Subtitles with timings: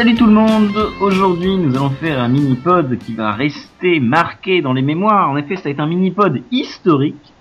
[0.00, 0.72] Salut tout le monde
[1.02, 5.28] Aujourd'hui nous allons faire un mini-pod qui va rester marqué dans les mémoires.
[5.28, 7.34] En effet ça va être un mini-pod historique.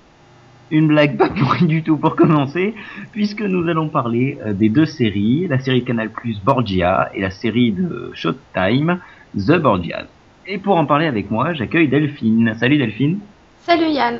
[0.69, 2.75] Une blague pas pourrie du tout pour commencer,
[3.13, 7.31] puisque nous allons parler euh, des deux séries, la série Canal Plus Borgia et la
[7.31, 8.99] série de Showtime
[9.37, 10.07] The Borgias.
[10.45, 12.55] Et pour en parler avec moi, j'accueille Delphine.
[12.59, 13.19] Salut Delphine
[13.61, 14.17] Salut Yann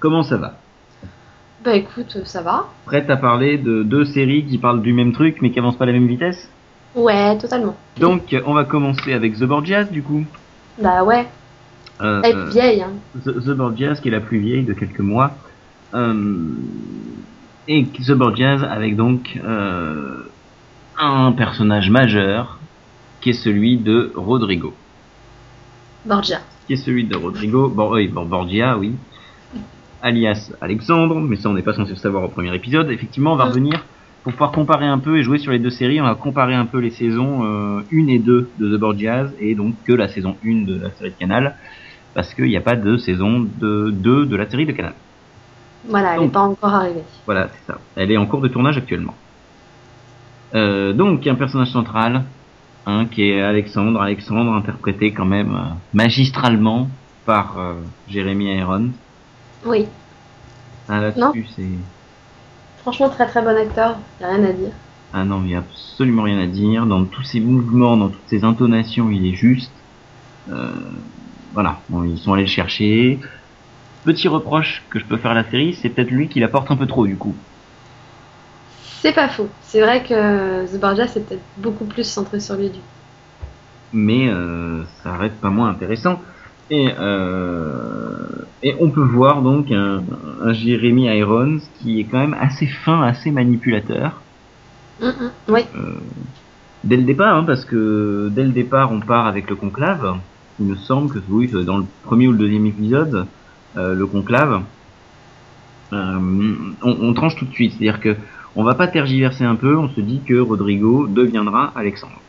[0.00, 0.58] Comment ça va?
[1.64, 5.36] Bah écoute, ça va Prête à parler de deux séries qui parlent du même truc
[5.40, 6.50] mais qui avancent pas à la même vitesse?
[6.98, 7.76] Ouais, totalement.
[7.98, 10.24] Donc on va commencer avec The Borgias du coup.
[10.82, 11.26] Bah ouais,
[12.00, 12.90] Euh, elle est euh, vieille, hein.
[13.24, 15.32] The, The Borgias, qui est la plus vieille de quelques mois.
[15.94, 16.14] Euh,
[17.68, 20.22] et The Borgias avec donc euh,
[20.98, 22.58] un personnage majeur
[23.20, 24.72] qui est celui de Rodrigo.
[26.04, 26.38] Borgia.
[26.66, 27.68] Qui est celui de Rodrigo.
[27.68, 28.94] Bon, oui, bon, Borgia, oui.
[30.02, 32.90] Alias Alexandre, mais ça on n'est pas censé le savoir au premier épisode.
[32.90, 33.48] Effectivement, on va Mm.
[33.48, 33.84] revenir
[34.28, 36.02] pour pouvoir comparer un peu et jouer sur les deux séries.
[36.02, 39.54] On va comparer un peu les saisons euh, 1 et 2 de The Borgias et
[39.54, 41.56] donc que la saison 1 de la série de Canal
[42.12, 44.92] parce qu'il n'y a pas de saison de 2 de la série de Canal.
[45.88, 47.04] Voilà, elle n'est pas encore arrivée.
[47.24, 47.78] Voilà, c'est ça.
[47.96, 49.14] Elle est en cours de tournage actuellement.
[50.54, 52.24] Euh, donc, un personnage central,
[52.84, 53.98] hein, qui est Alexandre.
[54.02, 56.90] Alexandre, interprété quand même euh, magistralement
[57.24, 57.74] par euh,
[58.08, 58.90] Jérémy Irons.
[59.64, 59.86] Oui,
[60.86, 61.62] Ah, là-dessus, c'est...
[62.88, 64.70] franchement, très très bon acteur, y a rien à dire.
[65.12, 66.86] Ah non, il n'y a absolument rien à dire.
[66.86, 69.72] Dans tous ses mouvements, dans toutes ses intonations, il est juste.
[70.50, 70.70] Euh,
[71.52, 73.18] voilà, bon, ils sont allés le chercher.
[74.04, 76.70] Petit reproche que je peux faire à la série, c'est peut-être lui qui la porte
[76.70, 77.34] un peu trop du coup.
[79.02, 79.48] C'est pas faux.
[79.60, 82.78] C'est vrai que The Borgia, c'est peut-être beaucoup plus centré sur lui du.
[83.92, 86.20] mais euh, ça reste pas moins intéressant.
[86.70, 88.26] Et, euh,
[88.62, 90.02] et on peut voir donc un,
[90.42, 94.20] un Jeremy Irons qui est quand même assez fin, assez manipulateur.
[95.48, 95.94] Oui, Euh,
[96.84, 100.16] dès le départ, hein, parce que dès le départ on part avec le conclave.
[100.60, 103.26] Il me semble que oui, dans le premier ou le deuxième épisode,
[103.76, 104.62] euh, le conclave,
[105.92, 106.18] euh,
[106.82, 107.72] on, on tranche tout de suite.
[107.78, 108.16] C'est-à-dire que
[108.56, 112.20] on va pas tergiverser un peu, on se dit que Rodrigo deviendra Alexandre.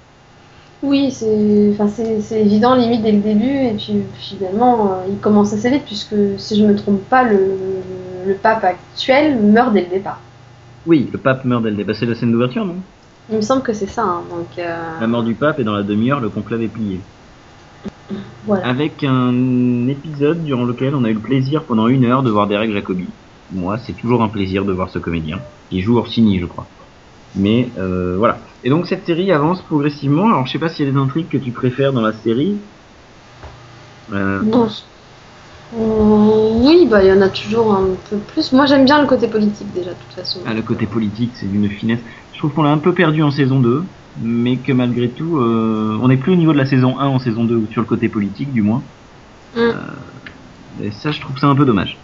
[0.81, 5.17] Oui, c'est enfin, c'est c'est évident limite dès le début, et puis finalement, euh, il
[5.19, 7.57] commence assez vite, puisque si je me trompe pas, le,
[8.25, 10.19] le pape actuel meurt dès le départ.
[10.85, 11.95] Oui, le pape meurt dès le départ.
[11.95, 12.75] C'est la scène d'ouverture, non?
[13.29, 15.73] Il me semble que c'est ça, hein, donc euh, La mort du pape et dans
[15.73, 16.99] la demi-heure, le conclave est plié.
[18.45, 18.65] voilà.
[18.65, 22.47] Avec un épisode durant lequel on a eu le plaisir pendant une heure de voir
[22.47, 23.05] Derek Jacobi.
[23.51, 25.39] Moi, c'est toujours un plaisir de voir ce comédien.
[25.71, 26.65] Il joue Orsini, je crois.
[27.35, 28.39] Mais euh, voilà.
[28.63, 30.27] Et donc cette série avance progressivement.
[30.27, 32.57] Alors je sais pas s'il y a des intrigues que tu préfères dans la série.
[34.13, 34.67] Euh, Bon.
[35.77, 38.51] Euh, oui, bah il y en a toujours un peu plus.
[38.53, 40.39] Moi j'aime bien le côté politique déjà, de toute façon.
[40.47, 41.99] ah, le côté politique, c'est d'une finesse.
[42.33, 43.83] Je trouve qu'on l'a un peu perdu en saison 2,
[44.21, 47.19] mais que malgré tout, euh, on n'est plus au niveau de la saison 1 en
[47.19, 48.81] saison 2, ou sur le côté politique du moins.
[49.55, 49.59] Mm.
[49.59, 49.73] Euh,
[50.81, 51.97] et ça, je trouve ça un peu dommage.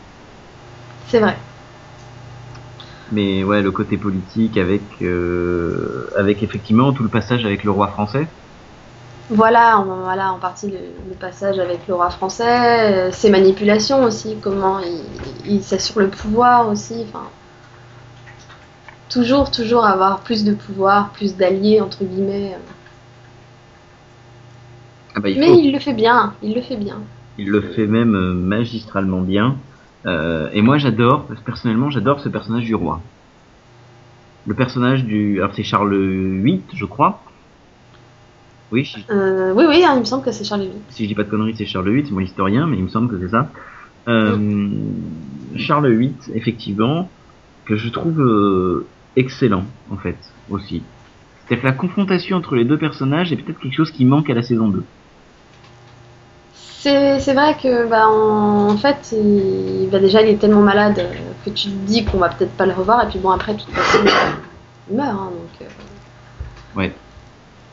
[1.07, 1.35] C'est vrai.
[3.11, 7.87] Mais ouais, le côté politique avec euh, avec effectivement tout le passage avec le roi
[7.89, 8.27] français.
[9.29, 10.77] Voilà, en, voilà, en partie le,
[11.09, 15.01] le passage avec le roi français, euh, ses manipulations aussi, comment il,
[15.45, 17.05] il s'assure le pouvoir aussi.
[17.07, 17.23] Enfin,
[19.09, 22.57] toujours, toujours avoir plus de pouvoir, plus d'alliés entre guillemets.
[25.15, 25.59] Ah bah, il, Mais faut.
[25.59, 26.97] il le fait bien, il le fait bien.
[27.37, 29.57] Il le fait même euh, magistralement bien.
[30.05, 33.01] Euh, et moi, j'adore, personnellement, j'adore ce personnage du roi.
[34.45, 37.23] Le personnage du, alors c'est Charles VIII, je crois.
[38.71, 40.73] Oui, Euh, oui, oui, hein, il me semble que c'est Charles VIII.
[40.89, 42.89] si je dis pas de conneries, c'est Charles VIII, c'est mon historien, mais il me
[42.89, 43.49] semble que c'est ça.
[44.07, 44.69] Euh,
[45.55, 47.09] Charles VIII, effectivement,
[47.65, 48.85] que je trouve
[49.15, 50.17] excellent, en fait,
[50.49, 50.83] aussi.
[51.47, 54.33] C'est-à-dire que la confrontation entre les deux personnages est peut-être quelque chose qui manque à
[54.33, 54.83] la saison 2.
[56.85, 61.49] C'est vrai que bah, en, fait, il, bah, déjà il est tellement malade euh, que
[61.49, 63.99] tu te dis qu'on va peut-être pas le revoir et puis bon après façon
[64.87, 66.93] il meurt hein, donc euh, Ouais.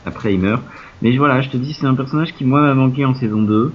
[0.07, 0.63] Après, il meurt.
[1.03, 3.73] Mais voilà, je te dis, c'est un personnage qui, moi, m'a manqué en saison 2.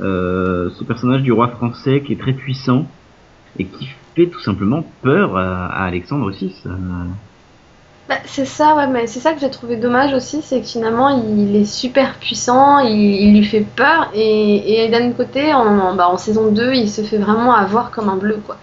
[0.00, 2.86] Euh, ce personnage du roi français qui est très puissant
[3.58, 6.54] et qui fait tout simplement peur à, à Alexandre VI.
[8.10, 11.08] Bah, c'est ça ouais mais c'est ça que j'ai trouvé dommage aussi c'est que finalement
[11.10, 16.08] il est super puissant il, il lui fait peur et, et d'un côté en, bah,
[16.08, 18.56] en saison 2 il se fait vraiment avoir comme un bleu quoi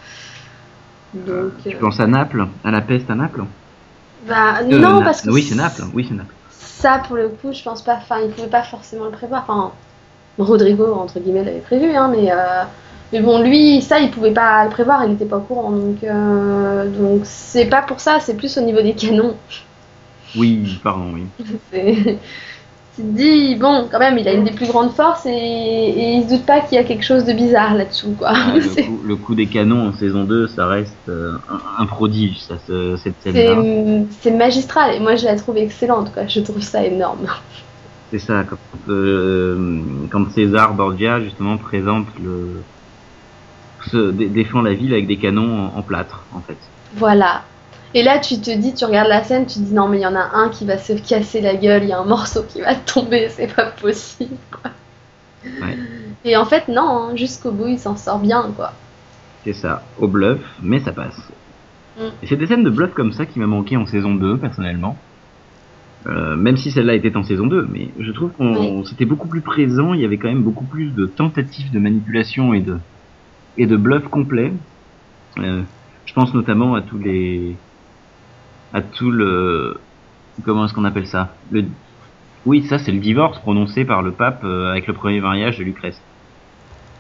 [1.13, 3.45] donc tu euh, penses à Naples À la peste à Naples?
[4.27, 5.83] Bah Euh, non Na- parce que Oui, c'est Naples.
[5.94, 6.33] Oui, c'est Naples.
[6.51, 7.95] Ça, pour le coup, je pense pas.
[7.95, 9.44] Enfin, il pouvait pas forcément le prévoir.
[9.47, 9.71] Enfin,
[10.38, 12.63] Rodrigo, entre guillemets, l'avait prévu, hein, mais, euh,
[13.12, 15.71] mais bon, lui, ça, il pouvait pas le prévoir, il était pas au courant.
[15.71, 19.38] Donc, euh, donc c'est pas pour ça, c'est plus au niveau des canons.
[20.36, 21.33] Oui, pardon, oui.
[22.95, 26.13] Tu te dis, bon, quand même, il a une des plus grandes forces et, et
[26.15, 28.33] il se doute pas qu'il y a quelque chose de bizarre là-dessous, quoi.
[28.33, 31.86] Ah, le, coup, le coup des canons en saison 2, ça reste euh, un, un
[31.86, 33.69] prodige, ça, ce- cette scène-là.
[34.21, 36.25] c'est magistral et moi je la trouve excellente, quoi.
[36.27, 37.27] Je trouve ça énorme.
[38.12, 38.57] C'est ça, quand,
[38.89, 42.63] euh, quand César Borgia, justement, présente le...
[43.91, 46.57] Se dé- défend la ville avec des canons en, en plâtre, en fait.
[46.95, 47.43] Voilà.
[47.93, 50.01] Et là, tu te dis, tu regardes la scène, tu te dis non, mais il
[50.01, 52.43] y en a un qui va se casser la gueule, il y a un morceau
[52.47, 54.71] qui va tomber, c'est pas possible, quoi.
[55.45, 55.77] Ouais.
[56.25, 58.73] Et en fait, non, hein, jusqu'au bout, il s'en sort bien, quoi.
[59.43, 61.17] C'est ça, au bluff, mais ça passe.
[61.97, 62.01] Mm.
[62.21, 64.97] Et c'est des scènes de bluff comme ça qui m'a manqué en saison 2, personnellement.
[66.07, 69.41] Euh, même si celle-là était en saison 2, mais je trouve qu'on c'était beaucoup plus
[69.41, 72.77] présent, il y avait quand même beaucoup plus de tentatives de manipulation et de,
[73.57, 74.54] et de bluff complet.
[75.39, 75.62] Euh,
[76.06, 77.56] je pense notamment à tous les,
[78.74, 79.80] à tout le,
[80.45, 81.30] comment est-ce qu'on appelle ça?
[81.51, 81.65] Le,
[82.45, 85.63] oui, ça c'est le divorce prononcé par le pape euh, avec le premier mariage de
[85.63, 86.00] Lucrèce.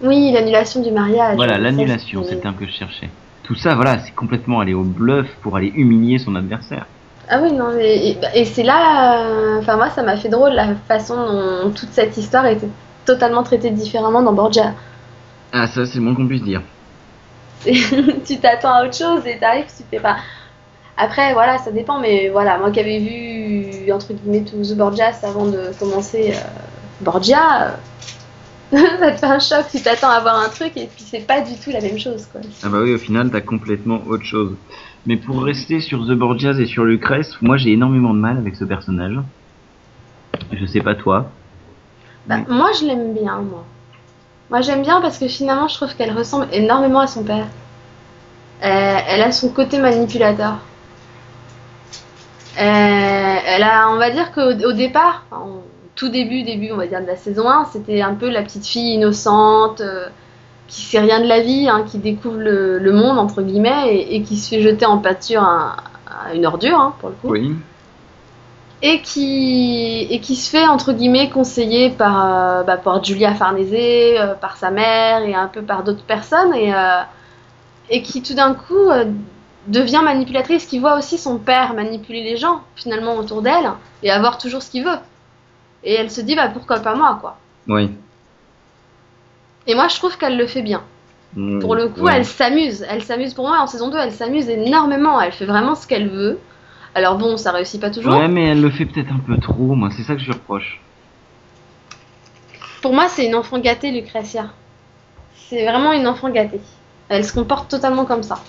[0.01, 1.35] Oui, l'annulation du mariage.
[1.35, 3.09] Voilà, l'annulation, c'est le terme que je cherchais.
[3.43, 6.85] Tout ça, voilà, c'est complètement aller au bluff pour aller humilier son adversaire.
[7.29, 10.51] Ah oui, non, mais- et, et c'est là, euh, enfin moi ça m'a fait drôle
[10.53, 12.69] la façon dont toute cette histoire était
[13.05, 14.73] totalement traitée différemment dans Borgia.
[15.51, 16.61] Ah, ça, c'est moins qu'on puisse dire.
[18.25, 20.17] Tu t'attends à autre chose et t'arrives, tu fais pas.
[20.95, 25.19] Après, voilà, ça dépend, mais voilà, moi qui avais vu, entre guillemets, tout The Borgias
[25.23, 26.39] avant de commencer euh,
[27.01, 27.77] Borgia,
[28.73, 31.25] euh, ça te fait un choc, tu t'attends à voir un truc et puis c'est
[31.25, 32.41] pas du tout la même chose, quoi.
[32.63, 34.57] Ah bah oui, au final, t'as complètement autre chose.
[35.05, 38.55] Mais pour rester sur The Borgias et sur Lucrèce, moi j'ai énormément de mal avec
[38.55, 39.17] ce personnage.
[40.51, 41.31] Je sais pas toi.
[42.25, 43.65] Bah, Mais- moi, je l'aime bien, moi.
[44.49, 47.47] Moi, j'aime bien parce que finalement, je trouve qu'elle ressemble énormément à son père.
[48.63, 50.57] Euh, elle a son côté manipulateur.
[52.59, 55.25] Euh, elle a, on va dire qu'au au départ,
[55.95, 60.07] tout début, début, de la saison 1, c'était un peu la petite fille innocente, euh,
[60.67, 64.37] qui sait rien de la vie, hein, qui découvre le, monde, entre guillemets, et, qui
[64.37, 65.75] se fait jeter en pâture à,
[66.07, 67.55] à une ordure, hein, pour le coup Oui.
[68.81, 73.73] Et qui et qui se fait entre guillemets conseiller par euh, bah, par Julia Farnese,
[73.73, 77.01] euh, par sa mère et un peu par d'autres personnes et euh,
[77.89, 78.89] et qui tout d'un coup
[79.67, 83.71] devient manipulatrice, qui voit aussi son père manipuler les gens finalement autour d'elle
[84.03, 84.99] et avoir toujours ce qu'il veut.
[85.83, 87.37] Et elle se dit bah pourquoi pas moi quoi.
[87.67, 87.89] Oui.
[89.67, 90.83] Et moi je trouve qu'elle le fait bien.
[91.35, 92.85] Mm, Pour le coup, elle s'amuse.
[92.89, 95.19] Elle s'amuse pour moi en saison 2, elle s'amuse énormément.
[95.19, 96.39] Elle fait vraiment ce qu'elle veut.
[96.97, 98.11] Alors bon, ça réussit pas toujours.
[98.17, 100.31] Ouais, mais elle le fait peut-être un peu trop, moi, c'est ça que je lui
[100.33, 100.81] reproche.
[102.81, 104.47] Pour moi, c'est une enfant gâtée, Lucretia.
[105.35, 106.59] C'est vraiment une enfant gâtée.
[107.09, 108.39] Elle se comporte totalement comme ça.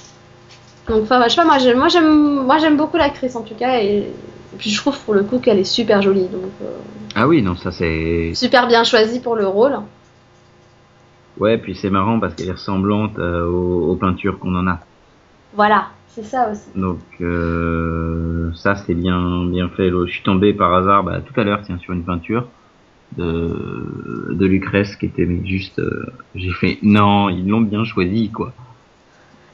[0.88, 3.54] Donc, enfin, je sais pas, moi j'aime, moi j'aime, moi j'aime beaucoup l'actrice en tout
[3.54, 6.70] cas, et, et puis je trouve pour le coup qu'elle est super jolie, donc euh,
[7.14, 8.32] Ah oui, non, ça c'est.
[8.34, 9.78] super bien choisie pour le rôle.
[11.38, 14.80] Ouais, puis c'est marrant parce qu'elle est ressemblante euh, aux, aux peintures qu'on en a.
[15.54, 16.68] Voilà, c'est ça aussi.
[16.74, 19.90] Donc euh, ça c'est bien bien fait.
[19.90, 22.46] Je suis tombé par hasard bah, tout à l'heure tiens sur une peinture
[23.16, 28.30] de de Lucrèce qui était mais juste euh, j'ai fait non ils l'ont bien choisi
[28.30, 28.52] quoi.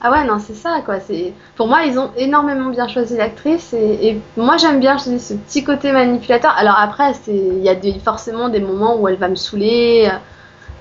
[0.07, 1.01] Ah ouais, non, c'est ça quoi.
[1.01, 5.05] C'est pour moi, ils ont énormément bien choisi l'actrice, et, et moi j'aime bien, je
[5.05, 6.53] dis, ce petit côté manipulateur.
[6.59, 10.11] Alors après, c'est, il y a des, forcément des moments où elle va me saouler,
[10.13, 10.17] euh,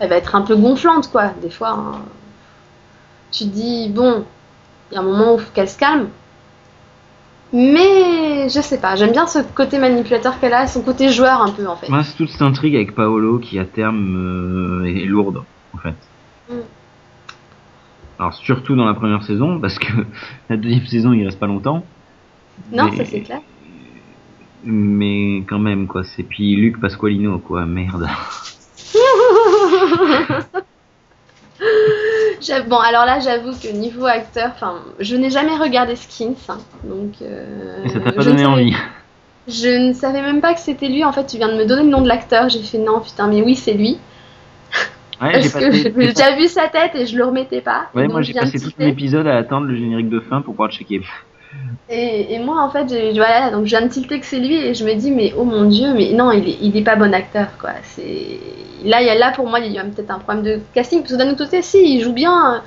[0.02, 1.32] elle va être un peu gonflante quoi.
[1.42, 2.02] Des fois, hein.
[3.32, 4.26] tu te dis bon,
[4.94, 6.10] il y a un moment où faut qu'elle se calme.
[7.52, 11.52] Mais je sais pas, j'aime bien ce côté manipulateur qu'elle a, son côté joueur un
[11.52, 11.90] peu en fait.
[11.90, 15.96] Moi c'est toute cette intrigue avec Paolo qui à terme euh, est lourde en fait.
[16.50, 16.62] Mm.
[18.20, 19.92] Alors surtout dans la première saison parce que
[20.50, 21.84] la deuxième saison il reste pas longtemps.
[22.72, 23.42] Non, Mais- ça c'est clair.
[24.64, 28.08] Mais quand même quoi c'est puis Luc Pasqualino quoi merde.
[32.68, 37.14] Bon, alors là, j'avoue que niveau acteur, enfin, je n'ai jamais regardé Skins, hein, donc.
[37.22, 38.76] euh, Et ça t'a pas donné savais- envie.
[39.48, 41.04] Je ne savais même pas que c'était lui.
[41.04, 42.48] En fait, tu viens de me donner le nom de l'acteur.
[42.50, 43.98] J'ai fait non, putain, mais oui, c'est lui.
[45.22, 47.88] Ouais, Parce que j'ai déjà vu sa tête et je le remettais pas.
[47.94, 50.74] Ouais, moi j'ai passé tout l'épisode à attendre le générique de fin pour pouvoir le
[50.74, 51.02] checker.
[51.90, 54.56] Et, et moi, en fait, j'ai- voilà, donc je viens de tilter que c'est lui
[54.56, 56.96] et je me dis, mais oh mon dieu, mais non, il est, il est pas
[56.96, 57.72] bon acteur, quoi.
[57.84, 58.40] C'est
[58.86, 61.02] là, il y a là pour moi, il y a peut-être un problème de casting.
[61.02, 62.60] Parce que d'un autre côté, si, il joue bien euh,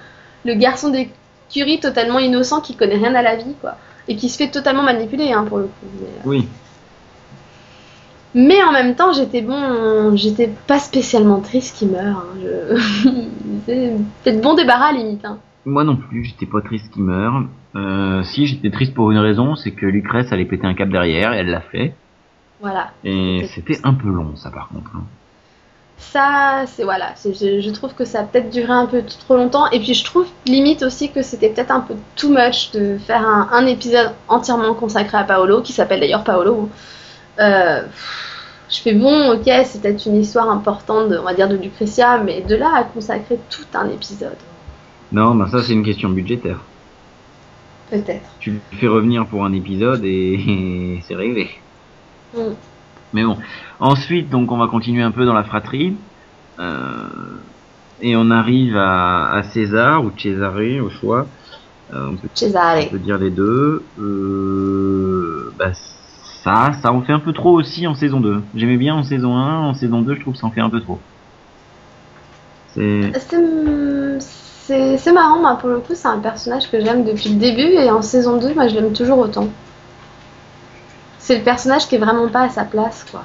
[0.45, 3.77] le garçon d'écurie totalement innocent qui connaît rien à la vie, quoi,
[4.07, 5.87] et qui se fait totalement manipuler, hein, pour le coup.
[6.01, 6.49] Mais, euh, Oui.
[8.35, 12.19] Mais en même temps, j'étais bon, j'étais pas spécialement triste qu'il meure.
[12.19, 12.39] hein.
[12.43, 12.77] Je...
[13.67, 15.25] c'est peut-être bon débarras limite.
[15.25, 15.39] hein.
[15.67, 17.43] Moi non plus, j'étais pas triste qu'il meure.
[17.75, 21.33] Euh, si, j'étais triste pour une raison, c'est que Lucrèce allait péter un cap derrière,
[21.35, 21.93] et elle l'a fait.
[22.61, 22.91] Voilà.
[23.05, 24.91] Et c'était un peu long, ça, par contre.
[24.95, 25.03] hein.
[25.99, 29.69] Ça, c'est voilà, je, je trouve que ça a peut-être duré un peu trop longtemps.
[29.71, 33.27] Et puis je trouve limite aussi que c'était peut-être un peu too much de faire
[33.27, 36.69] un, un épisode entièrement consacré à Paolo, qui s'appelle d'ailleurs Paolo.
[37.41, 37.83] Euh,
[38.69, 42.19] je fais bon, ok, c'est peut-être une histoire importante, de- on va dire, de Lucretia,
[42.19, 44.37] mais de là à consacrer tout un épisode,
[45.13, 46.61] Non, ben ça, c'est une question budgétaire.
[47.91, 48.29] peut-être.
[48.41, 51.51] Tu le fais revenir pour un épisode et, c'est réglé.
[52.35, 52.41] Mm.
[53.13, 53.39] Mais bon.
[53.79, 55.97] Ensuite, donc, on va continuer un peu dans la fratrie.
[56.59, 57.09] Euh,
[58.01, 61.27] et on arrive à, à César ou Cesare au choix.
[61.93, 62.79] Euh, on, peut, Cesare.
[62.83, 63.83] on peut dire les deux.
[63.99, 65.73] Euh, bah,
[66.43, 68.43] ça, ça en fait un peu trop aussi en saison 2.
[68.55, 70.71] J'aimais bien en saison 1, en saison 2, je trouve que ça en fait un
[70.71, 70.99] peu trop.
[72.75, 73.13] C'est...
[74.67, 77.91] C'est- marrant, moi, pour le coup, c'est un personnage que j'aime depuis le début, et
[77.91, 79.49] en saison 2, moi, je l'aime toujours autant.
[81.19, 83.23] C'est le personnage qui est vraiment pas à sa place, quoi.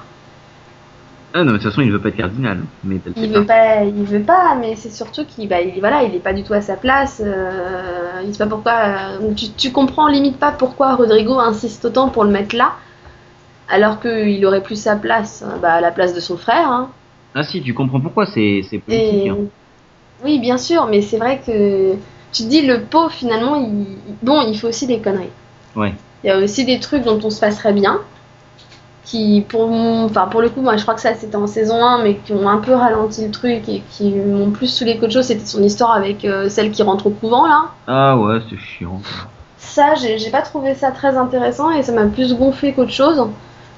[1.34, 2.60] Ah non, mais de toute façon, il veut pas être cardinal.
[2.84, 6.04] Mais Il fait veut pas, il veut pas, mais c'est surtout qu'il bah, il, voilà,
[6.04, 7.22] il est pas du tout à sa place.
[7.26, 8.74] euh, il sait pas pourquoi.
[8.74, 12.74] euh, tu, tu comprends limite pas pourquoi Rodrigo insiste autant pour le mettre là,
[13.70, 16.70] alors qu'il aurait plus sa place euh, bah, à la place de son frère.
[16.70, 16.90] hein.
[17.34, 19.26] Ah si, tu comprends pourquoi c'est c'est politique.
[19.26, 19.38] Et- hein.
[20.24, 21.94] Oui, bien sûr, mais c'est vrai que
[22.32, 23.86] tu te dis le pot finalement, il...
[24.22, 25.30] bon, il fait aussi des conneries.
[25.75, 25.94] Ouais.
[26.24, 28.00] Il y a aussi des trucs dont on se passerait bien,
[29.04, 30.06] qui pour mon...
[30.06, 32.34] enfin pour le coup, moi je crois que ça c'était en saison 1, mais qui
[32.34, 35.63] ont un peu ralenti le truc et qui m'ont plus saoulé qu'autre chose, c'était son
[35.63, 37.66] histoire avec euh, celle qui rentre au couvent là.
[37.88, 39.01] Ah ouais, c'est chiant.
[39.58, 43.28] Ça, j'ai j'ai pas trouvé ça très intéressant et ça m'a plus gonflé qu'autre chose.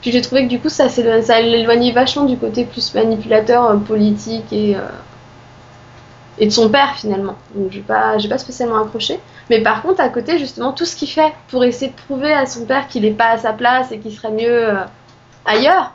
[0.02, 3.78] Puis j'ai trouvé que du coup ça ça l'éloignait vachement du côté plus manipulateur euh,
[3.78, 4.80] politique et, euh,
[6.38, 7.36] et de son père finalement.
[7.56, 9.20] Donc j'ai pas, j'ai pas spécialement accroché.
[9.50, 12.46] Mais par contre à côté justement tout ce qu'il fait pour essayer de prouver à
[12.46, 14.84] son père qu'il est pas à sa place et qu'il serait mieux euh,
[15.46, 15.94] ailleurs,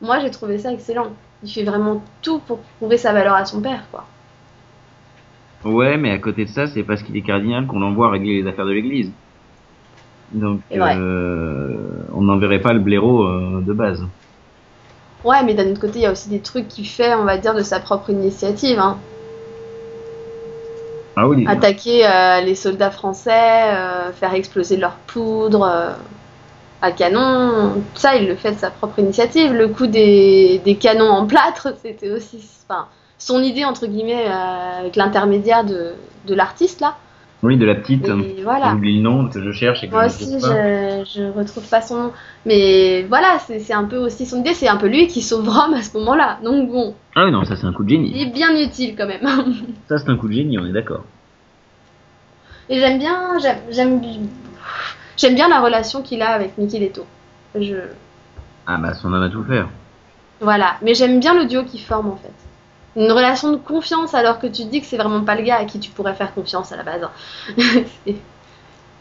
[0.00, 1.08] moi j'ai trouvé ça excellent.
[1.42, 4.06] Il fait vraiment tout pour prouver sa valeur à son père quoi.
[5.64, 8.48] Ouais, mais à côté de ça, c'est parce qu'il est cardinal qu'on l'envoie régler les
[8.48, 9.12] affaires de l'église.
[10.32, 11.76] Donc, euh,
[12.12, 14.04] on n'enverrait pas le blaireau euh, de base.
[15.24, 17.38] Ouais, mais d'un autre côté, il y a aussi des trucs qu'il fait, on va
[17.38, 18.78] dire, de sa propre initiative.
[18.78, 18.98] Hein.
[21.16, 21.26] Ah.
[21.46, 25.92] Attaquer euh, les soldats français, euh, faire exploser leur poudre euh,
[26.80, 29.52] à canon, ça, il le fait de sa propre initiative.
[29.52, 32.48] Le coup des, canons en plâtre, c'était aussi
[33.18, 35.92] son idée, entre guillemets, avec l'intermédiaire de,
[36.26, 36.96] de l'artiste, là.
[37.42, 38.06] Oui, de la petite.
[38.06, 38.70] Et voilà.
[38.70, 41.02] J'oublie le nom que je cherche et que Moi je aussi, pas.
[41.04, 42.12] je, je retrouve pas son nom.
[42.46, 45.74] Mais voilà, c'est un peu aussi son idée, c'est un peu lui qui sauve Rome
[45.74, 46.38] à ce moment-là.
[46.44, 48.22] Donc bon, Ah oui, non, ça c'est un coup de il génie.
[48.22, 49.22] est bien utile quand même.
[49.88, 51.02] Ça c'est un coup de génie, on est d'accord.
[52.68, 54.00] Et j'aime bien, j'aime, j'aime,
[55.16, 57.04] j'aime bien la relation qu'il a avec Mickey Leto.
[57.60, 57.74] Je,
[58.68, 59.68] Ah bah, son homme à tout faire.
[60.40, 60.76] voilà.
[60.82, 62.32] Mais j'aime bien le duo qu'ils forment en fait.
[62.96, 65.56] Une relation de confiance alors que tu te dis que c'est vraiment pas le gars
[65.56, 67.08] à qui tu pourrais faire confiance à la base.
[68.06, 68.16] Et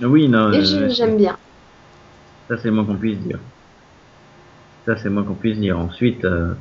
[0.01, 0.51] Oui, non.
[0.53, 1.37] je- euh, j'aime bien.
[2.47, 3.39] Ça c'est moins qu'on puisse dire.
[4.85, 5.77] Ça c'est moins qu'on puisse dire.
[5.77, 6.53] Ensuite, euh,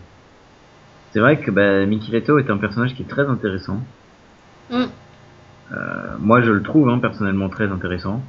[1.12, 3.78] c'est vrai que bah, Mickey Leto est un personnage qui est très intéressant.
[4.70, 4.84] Mm.
[5.72, 5.76] Euh,
[6.18, 8.20] moi je le trouve hein, personnellement très intéressant.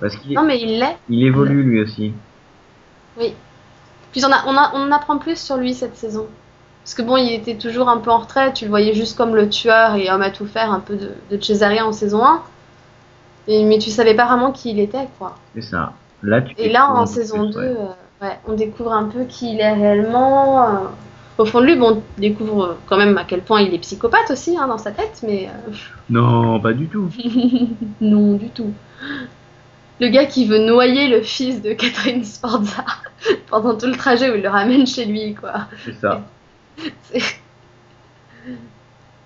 [0.00, 0.96] Parce qu'il Non mais il l'est.
[1.08, 2.12] il évolue lui aussi.
[3.16, 6.26] Puis on, a, on, a, on en apprend plus sur lui cette saison.
[6.84, 9.36] Parce que bon, il était toujours un peu en retrait, tu le voyais juste comme
[9.36, 12.42] le tueur et homme à tout faire un peu de, de Cesare en saison 1.
[13.48, 15.36] Et, mais tu savais pas vraiment qui il était, quoi.
[15.54, 15.92] C'est ça.
[16.22, 17.66] Là, tu Et là, en saison plus, 2, ouais.
[17.78, 20.62] euh, ouais, on découvre un peu qui il est réellement.
[20.66, 20.78] euh.
[21.38, 23.78] Au fond de lui, bon, on découvre euh, quand même à quel point il est
[23.78, 25.72] psychopathe aussi hein, dans sa tête, mais euh,
[26.10, 27.08] Non, pas du tout.
[28.00, 28.72] non, du tout.
[30.00, 32.84] Le gars qui veut noyer le fils de Catherine Sforza
[33.50, 35.66] pendant tout le trajet où il le ramène chez lui, quoi.
[35.84, 36.22] C'est ça.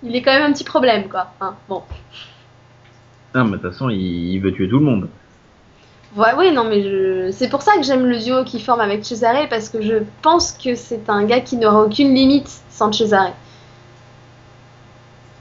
[0.03, 1.33] Il est quand même un petit problème, quoi.
[1.41, 1.55] hein.
[1.69, 1.83] Bon.
[3.35, 5.09] Non, mais de toute façon, il, veut tuer tout le monde.
[6.17, 7.31] Ouais, oui, non, mais je...
[7.33, 10.53] c'est pour ça que j'aime le duo qu'il forme avec Cesare, parce que je pense
[10.53, 13.33] que c'est un gars qui n'aura aucune limite sans Cesare.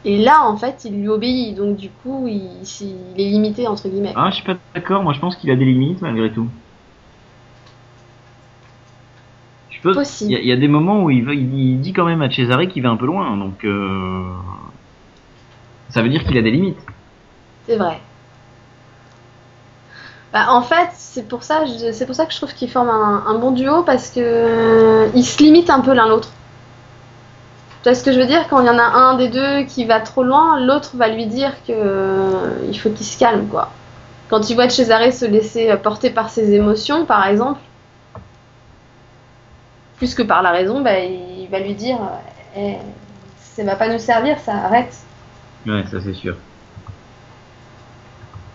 [0.04, 2.50] Et là, en fait, il lui obéit, donc du coup, il,
[2.82, 4.14] il est limité, entre guillemets.
[4.16, 5.02] Ah, je suis pas d'accord.
[5.02, 6.48] Moi, je pense qu'il a des limites malgré tout.
[9.72, 10.04] Je peux.
[10.22, 12.68] Il y, a- il y a des moments où il, dit quand même à Cesare
[12.68, 14.24] qu'il va un peu loin, donc euh,
[15.90, 16.80] ça veut dire qu'il a des limites.
[17.68, 18.00] C'est vrai.
[20.34, 22.90] Bah, en fait, c'est pour ça, je- c'est pour ça que je trouve qu'ils forment
[22.90, 26.30] un, un bon duo parce que euh, ils se limitent un peu l'un l'autre.
[27.84, 28.48] Tu vois ce que je veux dire?
[28.50, 31.28] Quand il y en a un des deux qui va trop loin, l'autre va lui
[31.28, 33.72] dire que euh, il faut qu'il se calme, quoi.
[34.30, 37.60] Quand il voit Cesare se laisser porter par ses émotions, par exemple,
[39.98, 41.98] plus que par la raison, bah, il va lui dire
[42.56, 42.76] eh,
[43.38, 44.94] ça va pas nous servir, ça arrête.
[45.66, 46.36] Ouais, ça c'est sûr.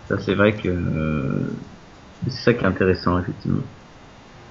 [0.07, 1.53] Ça c'est vrai que euh,
[2.25, 3.63] c'est ça qui est intéressant effectivement.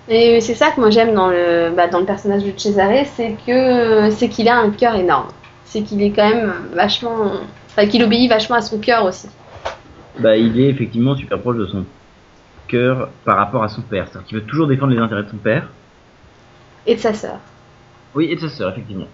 [0.08, 3.36] Et c'est ça que moi j'aime dans le bah, dans le personnage de Cesare, c'est
[3.46, 5.28] que c'est qu'il a un cœur énorme.
[5.64, 7.32] C'est qu'il est quand même vachement,
[7.68, 9.28] enfin qu'il obéit vachement à son cœur aussi.
[10.18, 11.84] Bah il est effectivement super proche de son
[12.66, 14.08] cœur par rapport à son père.
[14.08, 15.68] C'est-à-dire qu'il veut toujours défendre les intérêts de son père.
[16.86, 17.38] Et de sa sœur.
[18.14, 19.06] Oui, et de sa sœur effectivement.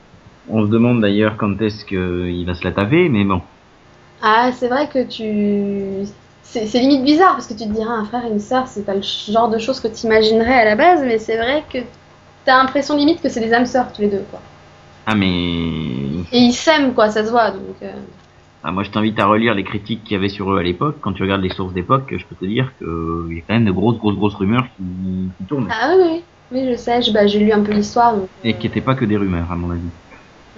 [0.49, 3.43] On se demande d'ailleurs quand est-ce qu'il va se la taper, mais bon.
[4.23, 6.09] Ah, c'est vrai que tu.
[6.43, 8.95] C'est limite bizarre parce que tu te diras un frère et une sœur, c'est pas
[8.95, 11.79] le genre de choses que tu imaginerais à la base, mais c'est vrai que
[12.45, 14.41] t'as l'impression limite que c'est des âmes sœurs tous les deux, quoi.
[15.07, 15.29] Ah, mais.
[16.33, 17.77] Et ils s'aiment, quoi, ça se voit donc.
[17.83, 17.93] Euh.
[18.63, 20.97] Ah, moi je t'invite à relire les critiques qu'il y avait sur eux à l'époque.
[21.01, 23.65] Quand tu regardes les sources d'époque, je peux te dire qu'il y a quand même
[23.65, 25.69] de grosses, grosses, grosses rumeurs qui, tournent.
[25.71, 26.23] Ah oui, oui,
[26.53, 28.15] je sais, bah, j'ai lu un peu l'histoire.
[28.45, 29.81] Et qui n'étaient pas que des rumeurs, à mon avis.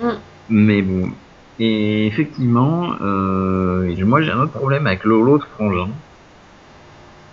[0.02, 0.18] Mm.
[0.50, 1.10] Mais bon.
[1.60, 5.88] Et effectivement, euh, moi j'ai un autre problème avec l'autre frangin.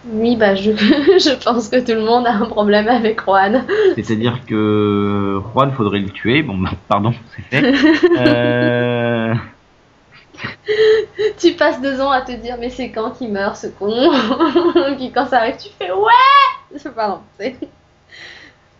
[0.07, 3.65] Oui, bah je, je pense que tout le monde a un problème avec Juan.
[3.95, 6.41] C'est-à-dire que Juan, faudrait le tuer.
[6.41, 7.73] Bon, bah, pardon, c'est fait.
[8.17, 9.33] euh...
[11.39, 14.11] tu passes deux ans à te dire, mais c'est quand qu'il meurt ce con?
[14.97, 17.19] Puis quand ça arrive, tu fais ouais Pardon,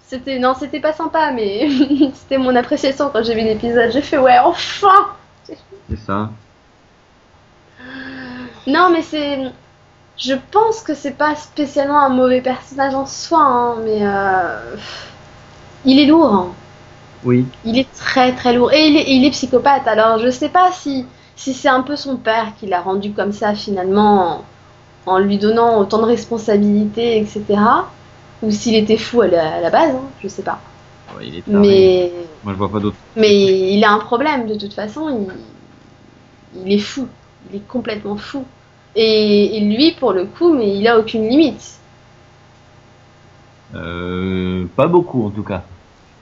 [0.07, 1.67] c'était non, c'était pas sympa, mais
[2.13, 3.91] c'était mon appréciation quand j'ai vu l'épisode.
[3.91, 5.07] J'ai fait ouais, enfin.
[5.89, 6.29] C'est ça.
[8.67, 9.39] Non, mais c'est.
[10.17, 14.75] Je pense que c'est pas spécialement un mauvais personnage en soi, hein, mais euh...
[15.83, 16.33] il est lourd.
[16.33, 16.47] Hein.
[17.25, 17.45] Oui.
[17.65, 19.87] Il est très très lourd et il est, il est psychopathe.
[19.87, 23.33] Alors je sais pas si si c'est un peu son père qui l'a rendu comme
[23.33, 24.45] ça finalement
[25.05, 27.59] en, en lui donnant autant de responsabilités, etc
[28.45, 30.59] ou s'il était fou à la, base, hein, je sais pas.
[31.21, 32.11] il est mais
[32.43, 32.95] moi je vois pas d'autre.
[33.15, 35.27] Mais il a un problème de toute façon.
[36.55, 37.07] Il, est fou,
[37.49, 38.45] il est complètement fou.
[38.95, 41.79] Et, lui, pour le coup, mais il a aucune limite.
[43.73, 45.63] Euh, pas beaucoup en tout cas.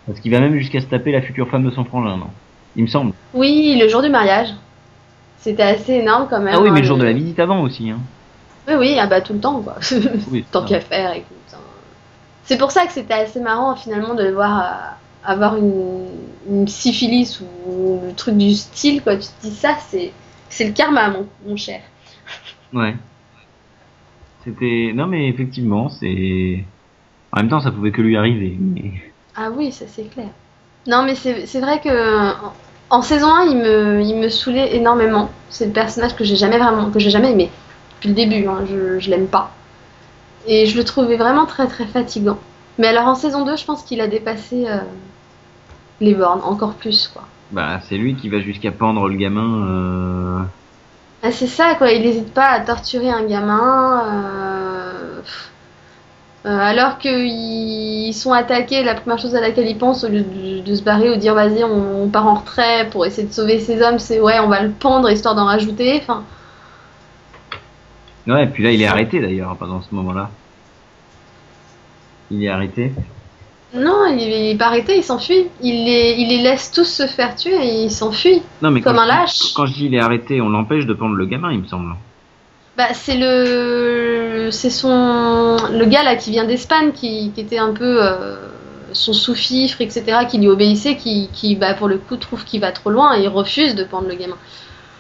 [0.07, 2.29] Parce qu'il va même jusqu'à se taper la future femme de son frangin, non?
[2.75, 3.13] Il me semble.
[3.33, 4.49] Oui, le jour du mariage.
[5.38, 6.55] C'était assez énorme quand même.
[6.57, 7.89] Ah oui, mais le hein, jour de la visite avant aussi.
[7.91, 7.99] Hein.
[8.67, 9.75] Oui, oui, ah bah tout le temps quoi.
[10.51, 11.42] Tant qu'à faire, écoute.
[12.45, 17.41] C'est pour ça que c'était assez marrant finalement de le voir euh, avoir une, syphilis
[17.65, 19.15] ou le truc du style, quoi.
[19.15, 20.12] Tu te dis ça, c'est,
[20.49, 21.13] c'est le karma,
[21.45, 21.82] mon, cher.
[22.73, 22.95] Ouais.
[24.43, 24.91] C'était.
[24.93, 26.65] Non, mais effectivement, c'est.
[27.32, 28.58] En même temps, ça pouvait que lui arriver.
[29.36, 30.27] Ah oui, ça c'est clair.
[30.86, 32.34] Non, mais c'est, vrai que.
[32.89, 35.32] En, saison 1, il me, il me saoulait énormément.
[35.49, 36.91] C'est le personnage que j'ai jamais vraiment.
[36.91, 37.49] que j'ai jamais aimé.
[37.95, 39.51] Depuis le début, hein, je, je l'aime pas.
[40.47, 42.38] Et je le trouvais vraiment très très fatigant.
[42.77, 44.79] Mais alors en saison 2, je pense qu'il a dépassé euh,
[46.01, 47.23] les bornes encore plus quoi.
[47.51, 49.67] Bah c'est lui qui va jusqu'à pendre le gamin.
[49.67, 50.39] Euh...
[51.21, 54.03] Ah, c'est ça quoi, il n'hésite pas à torturer un gamin.
[56.45, 56.60] Euh...
[56.60, 60.25] alors qu'ils sont attaqués, la première chose à laquelle ils pensent au lieu
[60.65, 63.60] de, se barrer ou de dire vas-y on, part en retrait pour essayer de sauver
[63.60, 65.99] ces hommes, c'est ouais on va le pendre histoire d'en rajouter.
[66.01, 66.23] Enfin,
[68.27, 70.29] Ouais, et puis là, il est arrêté d'ailleurs pendant ce moment-là.
[72.31, 72.93] Il est arrêté
[73.73, 75.47] Non, il est pas arrêté, il s'enfuit.
[75.62, 78.41] Il les, il les laisse tous se faire tuer et il s'enfuit.
[78.62, 79.53] Non, mais comme un lâche.
[79.53, 81.95] quand je dis il est arrêté, on l'empêche de prendre le gamin, il me semble.
[82.77, 84.49] Bah, c'est le.
[84.51, 85.57] C'est son.
[85.71, 88.03] Le gars là qui vient d'Espagne, qui, qui, était un peu.
[88.03, 88.36] Euh,
[88.93, 92.71] son sous-fifre, etc., qui lui obéissait, qui, qui bah, pour le coup trouve qu'il va
[92.71, 94.38] trop loin et il refuse de prendre le gamin.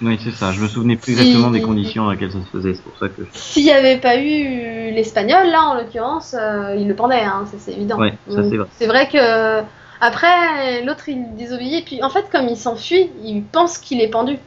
[0.03, 0.51] Oui, c'est ça.
[0.51, 2.73] Je me souvenais plus exactement des conditions dans lesquelles ça se faisait.
[2.73, 3.21] C'est pour ça que.
[3.31, 7.71] S'il n'y avait pas eu l'espagnol, là, en l'occurrence, euh, il le pendait, hein, c'est
[7.71, 7.97] évident.
[7.99, 8.67] Oui, ça c'est vrai.
[8.77, 9.63] C'est vrai que.
[10.01, 11.85] Après, l'autre, il désobéit.
[11.85, 14.37] Puis, en fait, comme il s'enfuit, il pense qu'il est pendu.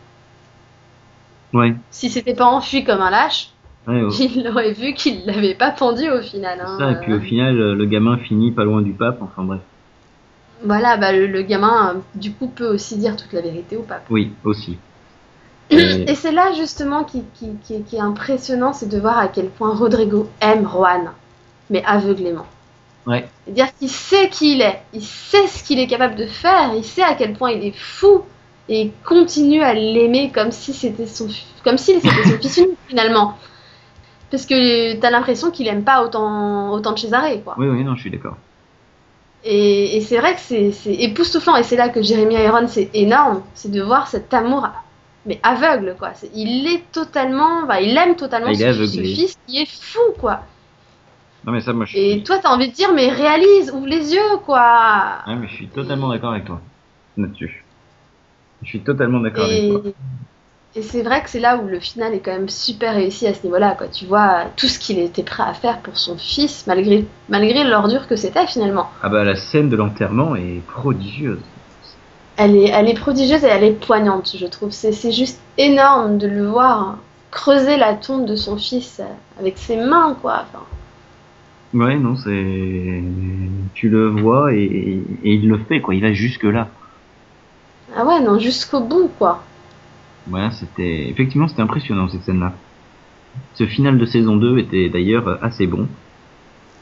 [1.54, 1.74] Ouais.
[1.90, 3.48] Si c'était pas enfui comme un lâche,
[3.88, 6.60] il aurait vu qu'il l'avait pas pendu au final.
[6.60, 9.22] Hein, ça, et puis au final, le gamin finit pas loin du pape.
[9.22, 9.60] Enfin bref.
[10.62, 14.04] Voilà, bah, le, le gamin, du coup, peut aussi dire toute la vérité au pape.
[14.10, 14.76] Oui, aussi.
[15.70, 17.24] Et c'est là justement qui,
[17.70, 21.12] est impressionnant, c'est de voir à quel point Rodrigo aime Juan,
[21.70, 22.46] mais aveuglément.
[23.06, 23.28] Ouais.
[23.44, 26.84] C'est-à-dire qu'il sait qui il est, il sait ce qu'il est capable de faire, il
[26.84, 28.22] sait à quel point il est fou,
[28.68, 31.28] et il continue à l'aimer comme si c'était son,
[31.62, 33.36] comme s'il c'était son fils unique finalement.
[34.30, 37.54] Parce que t'as l'impression qu'il aime pas autant, autant de Cesare, quoi.
[37.58, 38.36] Oui, oui, non, je suis d'accord.
[39.44, 41.54] Et, et c'est vrai que c'est c'est époustouflant.
[41.54, 43.42] Et c'est là que Jeremy Irons, c'est énorme.
[43.54, 44.68] C'est de voir cet amour,
[45.26, 46.12] mais aveugle, quoi.
[46.34, 47.64] Il est totalement.
[47.64, 50.40] Enfin, il aime totalement il ce, fils qui est fou, quoi.
[51.44, 52.10] Non mais ça moi je suis...
[52.10, 55.18] Et toi, t'as envie de dire, mais réalise, ouvre les yeux, quoi.
[55.26, 56.60] Ouais, mais je suis totalement d'accord avec toi
[57.16, 57.64] là-dessus.
[58.62, 59.82] Je suis totalement d'accord avec toi.
[60.74, 63.34] et c'est vrai que c'est là où le final est quand même super réussi à
[63.34, 63.76] ce niveau-là.
[63.78, 63.86] Quoi.
[63.88, 68.08] Tu vois tout ce qu'il était prêt à faire pour son fils, malgré, malgré l'ordure
[68.08, 68.90] que c'était finalement.
[69.02, 71.38] Ah bah la scène de l'enterrement est prodigieuse.
[72.36, 74.70] Elle est, elle est prodigieuse et elle est poignante, je trouve.
[74.70, 76.98] C'est, juste énorme de le voir
[77.30, 79.00] creuser la tombe de son fils
[79.38, 80.42] avec ses mains, quoi.
[80.42, 80.64] Enfin,
[81.74, 83.02] Ouais, non, c'est...
[83.74, 85.94] Tu le vois et, et il le fait, quoi.
[85.94, 86.68] Il va jusque là.
[87.94, 89.42] ah ouais, non, jusqu'au bout, quoi.
[90.30, 91.08] Ouais, c'était...
[91.10, 92.52] Effectivement, c'était impressionnant, cette scène-là.
[93.54, 95.86] Ce final de saison 2 était d'ailleurs assez bon.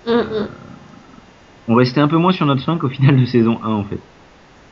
[0.06, 0.48] Hum, hum.
[1.66, 4.00] On restait un peu moins sur notre fin qu'au final de saison 1, en fait.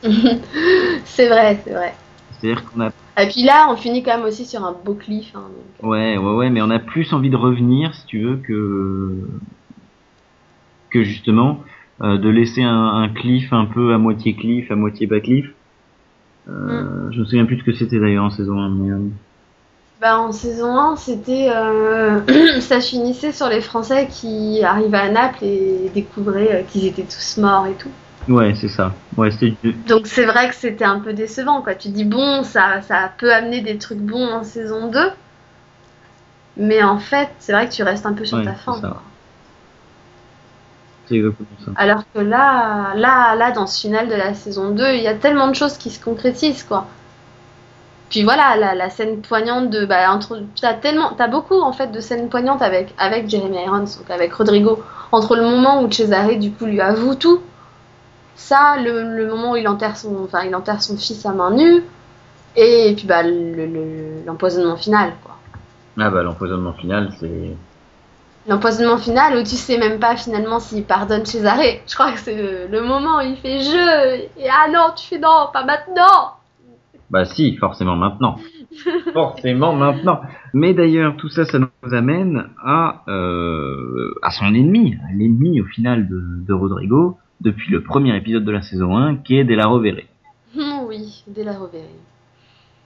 [1.05, 1.93] c'est vrai, c'est vrai.
[2.39, 2.89] C'est-à-dire qu'on a...
[3.21, 5.31] Et puis là, on finit quand même aussi sur un beau cliff.
[5.35, 5.43] hein,
[5.81, 5.89] donc.
[5.91, 9.11] Ouais, ouais, ouais, mais on a plus envie de revenir, si tu veux, que...
[10.89, 11.59] Que justement,
[12.01, 15.47] euh, de laisser un, un cliff un peu à moitié cliff, à moitié pas cliff.
[16.49, 18.91] Euh, Je me souviens plus de ce que c'était d'ailleurs en saison 1, mais...
[18.91, 18.97] euh,
[20.01, 21.47] Bah, en saison 1, c'était.
[21.49, 22.19] euh,
[22.59, 27.37] ça finissait sur les Français qui arrivaient à Naples et découvraient euh, qu'ils étaient tous
[27.37, 27.89] morts et tout.
[28.27, 28.93] Ouais, c'est ça.
[29.17, 29.29] Ouais,
[29.87, 31.75] Donc c'est vrai que c'était un peu décevant, quoi.
[31.75, 35.11] Tu dis, bon, ça, ça peut amener des trucs bons en saison 2.
[36.55, 38.75] Mais en fait, c'est vrai que tu restes un peu sur Ouais, ta fin.
[38.75, 38.87] ça.
[38.87, 39.01] quoi.
[41.07, 41.71] C'est exactement ça.
[41.75, 45.15] Alors que là, là, là, dans ce final de la saison 2, il y a
[45.15, 46.87] tellement de choses qui se concrétisent, quoi.
[48.09, 49.85] Puis voilà, la, la scène poignante de.
[49.85, 51.13] Bah, entre, t'as tellement.
[51.17, 54.81] T'as beaucoup, en fait, de scènes poignantes avec, avec Jeremy Irons, donc avec Rodrigo.
[55.11, 57.41] Entre le moment où Cesare, du coup, lui avoue tout.
[58.35, 61.51] Ça, le, le moment où il enterre son, enfin, il enterre son fils à main
[61.51, 61.83] nue.
[62.55, 65.35] Et, puis, bah, le- le- l'empoisonnement final, quoi.
[65.99, 67.55] Ah bah l'empoisonnement final, c'est...
[68.47, 71.59] L'empoisonnement final où tu sais même pas finalement s'il pardonne Cesare.
[71.87, 74.21] Je crois que c'est le, moment où il fait je.
[74.37, 76.33] Et ah non, tu fais non, pas maintenant.
[77.09, 78.37] Bah si, forcément maintenant.
[79.13, 80.21] forcément maintenant.
[80.53, 85.65] Mais d'ailleurs, tout ça, ça nous amène à, euh, à son ennemi, à l'ennemi au
[85.65, 89.67] final de, de Rodrigo, depuis le premier épisode de la saison 1, qui est Della
[89.67, 90.03] Rovere.
[90.55, 91.81] Oui, dès la Rovere.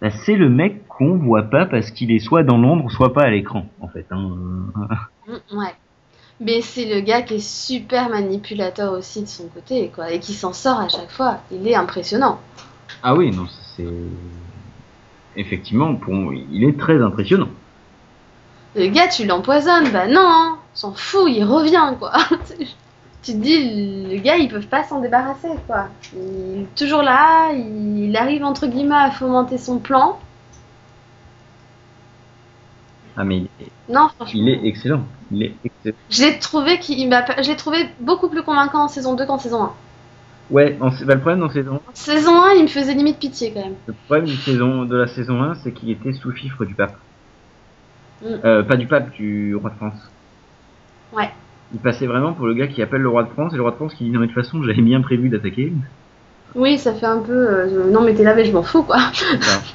[0.01, 3.23] Là, c'est le mec qu'on voit pas parce qu'il est soit dans l'ombre, soit pas
[3.23, 4.05] à l'écran, en fait.
[4.11, 4.31] Hein.
[5.27, 5.73] Hum, ouais.
[6.39, 10.33] Mais c'est le gars qui est super manipulateur aussi de son côté, quoi, et qui
[10.33, 11.39] s'en sort à chaque fois.
[11.51, 12.39] Il est impressionnant.
[13.03, 13.85] Ah oui, non, c'est...
[15.35, 16.33] Effectivement, pour...
[16.33, 17.49] il est très impressionnant.
[18.75, 22.13] Le gars, tu l'empoisonnes, bah non, hein, s'en fout, il revient, quoi.
[23.27, 25.89] tu te dis, le gars, ils peuvent pas s'en débarrasser, quoi.
[26.13, 30.17] Il est toujours là, il arrive entre guillemets à fomenter son plan.
[33.17, 34.39] Ah mais il est, Non, franchement.
[34.39, 35.03] il est excellent.
[35.31, 35.95] Il est excellent.
[36.09, 39.73] Je l'ai trouvé je trouvé beaucoup plus convaincant en saison 2 qu'en saison 1.
[40.49, 43.51] Ouais, en- bah, le problème dans saison En saison 1, il me faisait limite pitié
[43.51, 43.75] quand même.
[43.87, 46.95] Le problème du saison, de la saison 1, c'est qu'il était sous fifre du pape.
[48.21, 48.25] Mm.
[48.45, 49.99] Euh, pas du pape, du roi de France.
[51.11, 51.29] Ouais.
[51.73, 53.71] Il passait vraiment pour le gars qui appelle le roi de France, et le roi
[53.71, 55.73] de France qui dit non mais de toute façon j'avais bien prévu d'attaquer.
[56.55, 58.97] Oui, ça fait un peu euh, non mais t'es lavé, je m'en fous quoi.
[59.13, 59.61] Ça.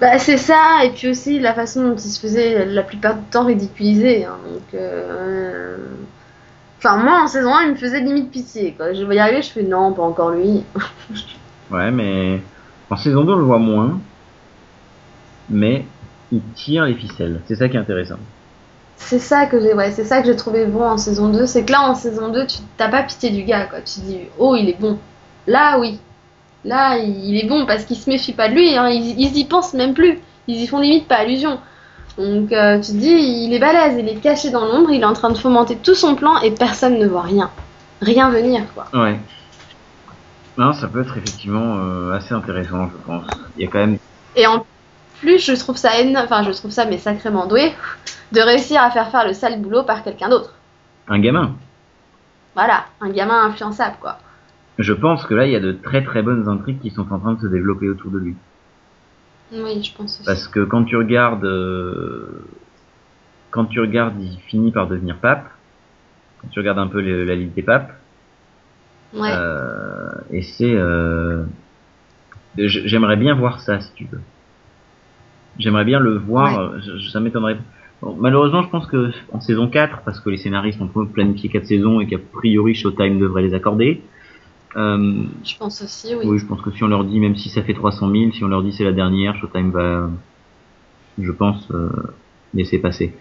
[0.00, 3.22] Bah c'est ça et puis aussi la façon dont il se faisait la plupart du
[3.30, 4.24] temps ridiculiser.
[4.24, 5.76] hein, donc euh,
[6.78, 8.94] enfin moi en saison 1, il me faisait limite pitié quoi.
[8.94, 10.64] Je vais y arriver, je fais non, pas encore lui.
[11.70, 12.40] ouais, mais
[12.90, 14.00] en saison 2 on le voit moins,
[15.48, 15.84] mais
[16.32, 17.40] il tire les ficelles.
[17.46, 18.18] C'est ça qui est intéressant.
[19.06, 21.64] C'est ça que j'ai ouais, c'est ça que j'ai trouvé bon en saison 2, c'est
[21.64, 23.80] que là en saison 2, tu t'as pas pitié du gars quoi.
[23.80, 24.98] Tu dis "Oh, il est bon."
[25.46, 25.98] Là oui.
[26.64, 28.88] Là, il est bon parce qu'il se méfie pas de lui, hein.
[28.88, 30.20] ils, ils y pensent même plus.
[30.46, 31.58] Ils y font limite pas allusion.
[32.18, 35.06] Donc euh, tu te dis, il est balèze, il est caché dans l'ombre, il est
[35.06, 37.50] en train de fomenter tout son plan et personne ne voit rien.
[38.00, 38.86] Rien venir quoi.
[38.92, 39.18] Ouais.
[40.58, 43.24] Non, ça peut être effectivement euh, assez intéressant, je pense.
[43.56, 43.98] Il y a quand même.
[44.36, 44.64] Et en
[45.22, 47.72] plus, je trouve ça énorme, enfin je trouve ça mais sacrément doué
[48.32, 50.54] de réussir à faire faire le sale boulot par quelqu'un d'autre.
[51.08, 51.54] Un gamin.
[52.54, 54.18] Voilà, un gamin influençable quoi.
[54.78, 57.18] Je pense que là, il y a de très très bonnes intrigues qui sont en
[57.18, 58.36] train de se développer autour de lui.
[59.52, 60.24] Oui, je pense aussi.
[60.26, 62.44] Parce que quand tu regardes, euh,
[63.50, 65.46] quand tu regardes, il finit par devenir pape.
[66.40, 67.92] Quand tu regardes un peu la liste des papes,
[69.12, 69.28] Ouais.
[69.30, 71.44] euh, et c'est, euh,
[72.56, 74.20] j'aimerais bien voir ça si tu veux.
[75.58, 76.72] J'aimerais bien le voir.
[76.72, 76.76] Ouais.
[76.78, 77.58] euh, je- ça m'étonnerait.
[78.00, 81.66] Bon, malheureusement, je pense que en saison 4, parce que les scénaristes ont planifié 4
[81.66, 84.02] saisons et qu'a priori Showtime devrait les accorder.
[84.76, 86.24] Euh, Je pense aussi, oui.
[86.26, 88.42] oui, je pense que si on leur dit, même si ça fait 300 000, si
[88.42, 90.08] on leur dit c'est la dernière, Showtime va,
[91.20, 91.90] je pense, euh,
[92.54, 93.14] laisser passer.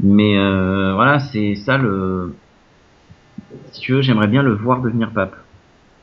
[0.00, 2.34] Mais euh, voilà, c'est ça le.
[3.72, 5.36] Si tu veux, j'aimerais bien le voir devenir pape.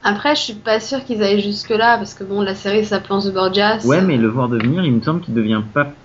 [0.04, 3.34] Après, je suis pas sûre qu'ils aillent jusque-là, parce que bon, la série s'appelle The
[3.34, 3.84] Borgias.
[3.86, 5.96] Ouais, mais le voir devenir, il me semble qu'il devient pape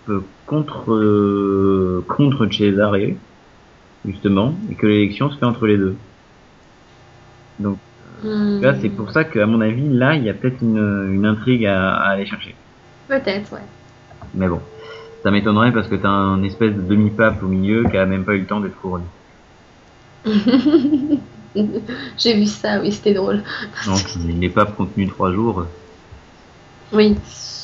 [0.47, 2.97] contre euh, contre Cesare,
[4.05, 5.97] justement, et que l'élection se fait entre les deux.
[7.59, 7.81] Donc
[8.23, 10.79] Hmm, là, c'est pour ça qu'à mon avis, là, il y a peut-être une,
[11.13, 12.63] une intrigue à, à aller chercher.
[13.09, 13.69] Peut-être, ouais.
[14.33, 14.71] Mais bon,
[15.23, 18.35] ça m'étonnerait parce que t'as un espèce de demi-pape au milieu qui a même pas
[18.37, 19.13] eu le temps d'être couronné.
[22.18, 23.42] J'ai vu ça, oui, c'était drôle.
[23.87, 24.05] Donc
[24.40, 25.66] les papes contenus trois jours.
[26.92, 27.16] Oui,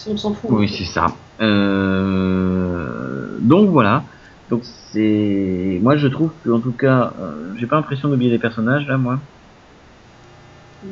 [0.08, 0.50] on s'en fout.
[0.52, 1.06] Oui, c'est ça.
[1.40, 3.38] Euh...
[3.40, 4.04] Donc voilà.
[4.50, 8.38] Donc c'est, moi je trouve que en tout cas, euh, j'ai pas l'impression d'oublier les
[8.38, 9.18] personnages là, moi.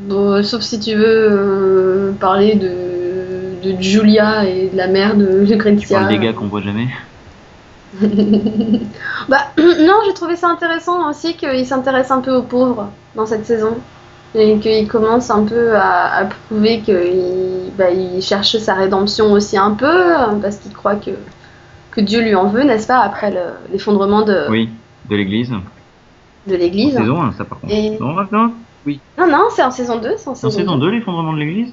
[0.08, 2.70] Bon, sauf si tu veux euh, parler de,
[3.62, 5.98] de Julia et de la mère de Tu Lucrezia.
[6.00, 6.88] parles des gars qu'on voit jamais.
[9.28, 13.44] bah non, j'ai trouvé ça intéressant aussi qu'il s'intéresse un peu aux pauvres dans cette
[13.46, 13.76] saison
[14.34, 19.58] et qu'il commence un peu à, à prouver qu'il bah, il cherche sa rédemption aussi
[19.58, 21.10] un peu hein, parce qu'il croit que,
[21.90, 24.70] que Dieu lui en veut, n'est-ce pas, après le- l'effondrement de, Oui,
[25.10, 25.52] de l'église.
[26.46, 26.96] de l'église.
[26.96, 27.72] Saison 1, ça par contre.
[27.74, 28.52] Et- Non, non,
[29.18, 30.14] Non, non, c'est en saison 2.
[30.16, 31.72] C'est en saison, saison 2 l'effondrement de l'église?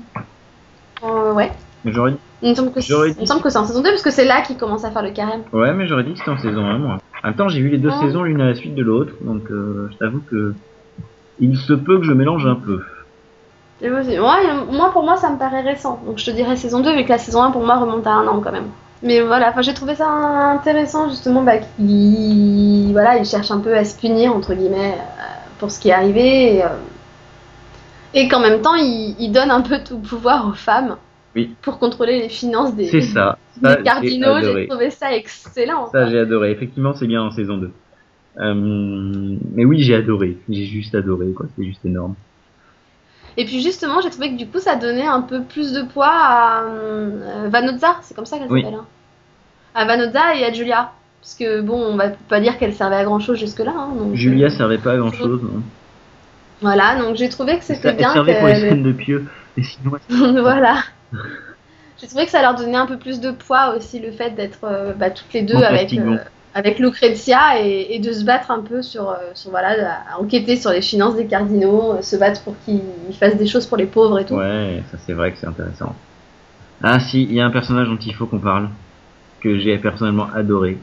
[1.03, 1.51] Euh, ouais.
[1.85, 2.17] Mais j'aurais dit.
[2.41, 2.79] Il me semble que
[3.49, 5.41] c'est en saison 2 parce que c'est là qu'il commence à faire le carême.
[5.51, 6.97] Ouais, mais j'aurais dit que c'était en saison 1, moi.
[7.23, 7.99] En même temps, j'ai vu les deux Ah.
[7.99, 10.53] saisons l'une à la suite de l'autre, donc euh, je t'avoue que
[11.41, 12.81] il se peut que je mélange un peu.
[13.81, 16.01] Et moi, c'est- ouais, moi, pour moi, ça me paraît récent.
[16.05, 18.11] Donc je te dirais saison 2, vu que la saison 1 pour moi remonte à
[18.11, 18.67] un an quand même.
[19.03, 23.85] Mais voilà, j'ai trouvé ça intéressant justement bah, qu'il voilà, il cherche un peu à
[23.85, 25.23] se punir entre guillemets euh,
[25.57, 26.67] pour ce qui est arrivé et, euh,
[28.13, 30.97] et qu'en même temps il, il donne un peu tout pouvoir aux femmes
[31.35, 31.55] Oui.
[31.61, 33.37] pour contrôler les finances des, C'est ça.
[33.57, 34.39] des Ça, j'ai cardinaux.
[34.41, 35.87] J'ai trouvé ça excellent.
[35.91, 36.51] Ça, j'ai adoré.
[36.51, 37.71] Effectivement, c'est bien en saison 2.
[38.39, 38.53] Euh,
[39.53, 40.37] mais oui, j'ai adoré.
[40.49, 41.45] J'ai juste adoré, quoi.
[41.57, 42.15] C'est juste énorme.
[43.37, 46.09] Et puis justement, j'ai trouvé que du coup, ça donnait un peu plus de poids
[46.11, 48.63] à euh, Vanozza, c'est comme ça qu'elle Oui.
[48.63, 48.79] s'appelle.
[48.79, 48.85] hein.
[49.75, 50.91] À Vanozza et à Julia.
[51.21, 53.73] Parce que bon, on va pas dire qu'elle servait à grand chose jusque-là.
[53.75, 55.61] hein, donc, Julia euh, servait pas à grand chose, non.
[56.61, 59.25] Voilà, donc j'ai trouvé que c'était elle bien servait pour les scènes de pieux.
[59.57, 59.91] Et sinon,
[60.41, 60.77] voilà.
[61.99, 64.59] J'ai trouvé que ça leur donnait un peu plus de poids aussi le fait d'être
[64.63, 66.17] euh, bah, toutes les deux avec, euh,
[66.53, 70.55] avec Lucrezia et, et de se battre un peu sur, euh, sur voilà, à enquêter
[70.55, 72.81] sur les finances des cardinaux, se battre pour qu'ils
[73.19, 74.35] fassent des choses pour les pauvres et tout.
[74.35, 75.93] ouais, ça c'est vrai que c'est intéressant.
[76.81, 78.69] Ah si, il y a un personnage dont il faut qu'on parle,
[79.41, 80.77] que j'ai personnellement adoré.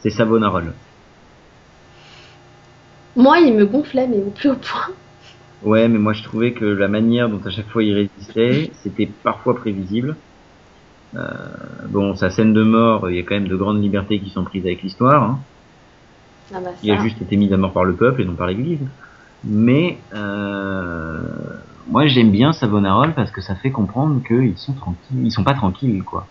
[0.00, 0.74] C'est Savonarole.
[3.16, 4.94] Moi, il me gonflait, mais au plus haut point.
[5.64, 9.06] Ouais, mais moi je trouvais que la manière dont à chaque fois il résistait, c'était
[9.22, 10.16] parfois prévisible.
[11.16, 11.20] Euh,
[11.88, 14.44] bon, sa scène de mort, il y a quand même de grandes libertés qui sont
[14.44, 15.22] prises avec l'histoire.
[15.22, 15.38] Hein.
[16.52, 18.46] Ah bah, Il a juste été mis à mort par le peuple et non par
[18.46, 18.80] l'Église.
[19.42, 21.20] Mais euh,
[21.86, 25.54] moi j'aime bien Savonarole parce que ça fait comprendre qu'ils sont tranquilles, ils sont pas
[25.54, 26.26] tranquilles quoi.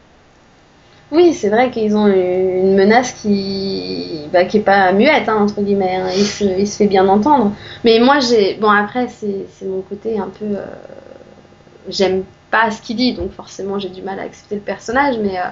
[1.14, 5.96] Oui, c'est vrai qu'ils ont une menace qui, bah, qui pas muette, hein, entre guillemets.
[5.98, 6.10] hein.
[6.16, 7.54] Il, se, il se fait bien entendre.
[7.84, 8.56] Mais moi, j'ai.
[8.56, 10.46] Bon, après, c'est mon côté un peu.
[10.46, 10.66] euh,
[11.90, 15.38] J'aime pas ce qu'il dit, donc forcément, j'ai du mal à accepter le personnage, mais.
[15.40, 15.44] euh,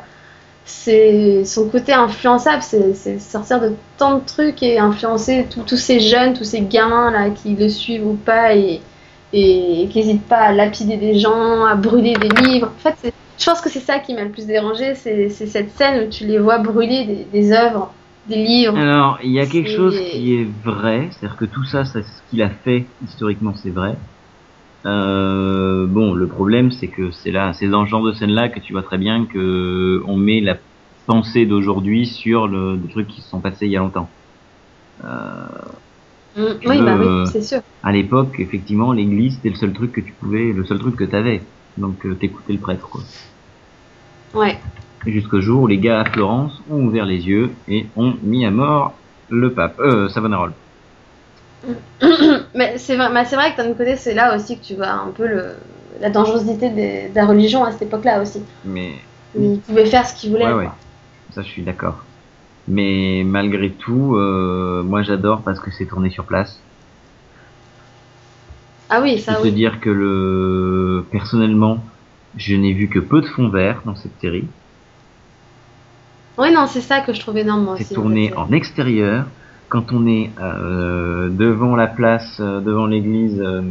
[0.65, 6.33] c'est son côté influençable, c'est sortir de tant de trucs et influencer tous ces jeunes,
[6.35, 8.81] tous ces gamins là qui le suivent ou pas et,
[9.33, 12.71] et qui n'hésitent pas à lapider des gens, à brûler des livres.
[12.75, 15.71] En fait, c'est- je pense que c'est ça qui m'a le plus dérangé, c'est cette
[15.71, 17.91] scène où tu les vois brûler des, des œuvres,
[18.27, 18.77] des livres.
[18.77, 22.21] Alors il y a quelque chose qui est vrai, c'est-à-dire que tout ça, c'est ce
[22.29, 23.95] qu'il a fait historiquement, c'est vrai.
[24.85, 28.59] Euh, bon, le problème, c'est que c'est là, c'est dans ce genre de scène-là que
[28.59, 30.57] tu vois très bien que on met la
[31.07, 34.09] pensée d'aujourd'hui sur le, des trucs qui se sont passés il y a longtemps.
[35.03, 35.07] Euh,
[36.35, 37.59] Mm, oui, veux, bah oui, c'est sûr.
[37.83, 41.03] à l'époque, effectivement, l'église c'était le seul truc que tu pouvais, le seul truc que
[41.03, 41.41] t'avais.
[41.77, 43.01] Donc euh, t'écoutais le prêtre, quoi.
[44.33, 44.57] Ouais.
[45.05, 48.51] Jusqu'au jour où les gars à Florence ont ouvert les yeux et ont mis à
[48.51, 50.53] mort le pape, euh, Savonarola.
[52.55, 55.11] Mais c'est vrai, mais vrai que d'un côté, c'est là aussi que tu vois un
[55.11, 55.55] peu le,
[55.99, 58.43] la dangerosité des- de la religion à cette époque-là aussi.
[58.63, 59.01] Mais
[59.35, 60.45] Ils pouvaient faire ce qu'ils voulaient.
[60.45, 60.75] ouais, ouais, quoi.
[61.31, 62.03] ça je suis d'accord.
[62.67, 66.63] Mais malgré tout, euh, moi j'adore parce que c'est tourné sur place.
[68.89, 69.51] Ah oui, Je ça te oui.
[69.51, 71.85] dire que le personnellement,
[72.37, 74.47] je n'ai vu que peu de fonds verts dans cette série.
[76.37, 79.25] Oui, non, c'est ça que je trouve énorme moi C'est tourné en extérieur.
[79.69, 83.61] Quand on est euh, devant la place, euh, devant l'église euh,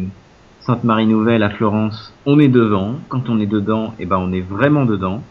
[0.61, 2.95] Sainte-Marie-Nouvelle à Florence, on est devant.
[3.09, 5.23] Quand on est dedans, eh ben on est vraiment dedans.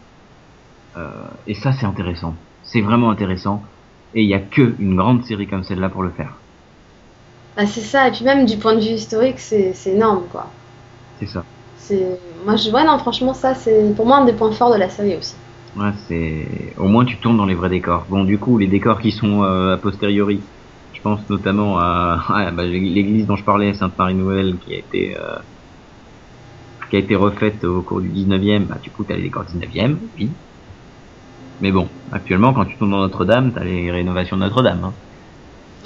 [1.46, 2.34] Et ça, c'est intéressant.
[2.62, 3.62] C'est vraiment intéressant.
[4.14, 6.34] Et il n'y a que une grande série comme celle-là pour le faire.
[7.56, 10.50] Bah, c'est ça, et puis même du point de vue historique, c'est c'est énorme, quoi.
[11.18, 11.42] C'est ça.
[11.82, 12.18] C'est...
[12.44, 12.70] Moi, je...
[12.70, 15.34] Ouais, non, franchement, ça, c'est pour moi un des points forts de la série aussi.
[15.76, 18.04] Ouais, c'est au moins tu tournes dans les vrais décors.
[18.08, 20.40] Bon, du coup, les décors qui sont euh, a posteriori,
[20.92, 25.36] je pense notamment à, à, bah, l'église dont je parlais, Sainte-Marie-Nouvelle, qui a été euh,
[26.90, 28.66] qui a été refaite au cours du 19e.
[28.66, 30.28] Bah, du coup, t'as les décors 19e, oui.
[31.60, 34.82] Mais bon, actuellement, quand tu tournes dans Notre-Dame, t'as les rénovations de Notre-Dame.
[34.84, 34.92] hein.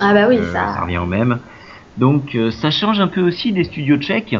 [0.00, 0.74] Ah bah oui, Euh, ça...
[0.74, 1.38] ça revient au même.
[1.98, 4.36] Donc, euh, ça change un peu aussi des studios tchèques.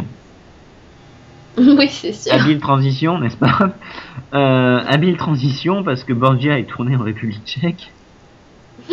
[1.58, 2.32] oui, c'est sûr.
[2.32, 3.74] Habile transition, n'est-ce pas
[4.34, 7.90] euh, Habile transition parce que Borgia est tourné en République tchèque.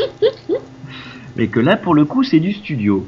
[1.36, 3.08] Mais que là, pour le coup, c'est du studio.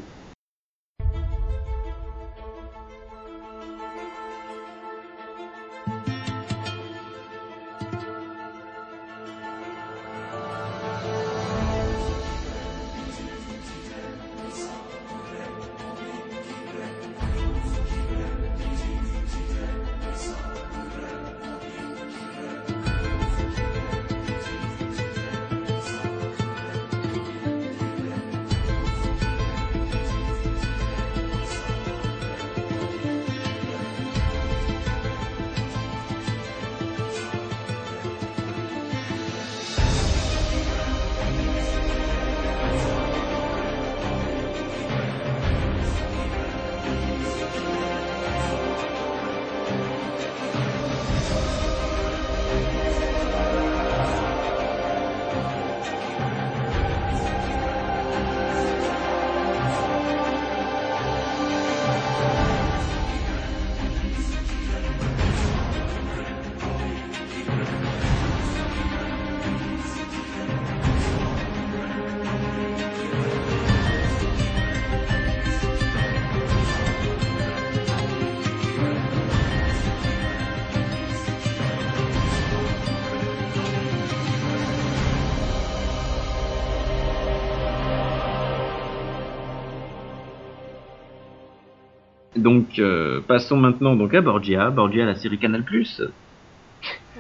[92.44, 94.70] Donc, euh, passons maintenant donc à Borgia.
[94.70, 95.64] Borgia, la série Canal+.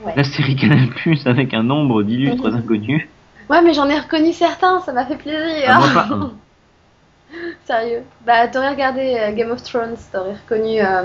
[0.03, 0.13] Ouais.
[0.17, 0.89] La série Canal+,
[1.25, 3.07] avec un nombre d'illustres inconnus.
[3.49, 5.63] Ouais, mais j'en ai reconnu certains, ça m'a fait plaisir.
[5.67, 6.31] Ah, moi pas un.
[7.65, 8.01] Sérieux.
[8.25, 11.03] Bah, t'aurais regardé euh, Game of Thrones, t'aurais reconnu euh,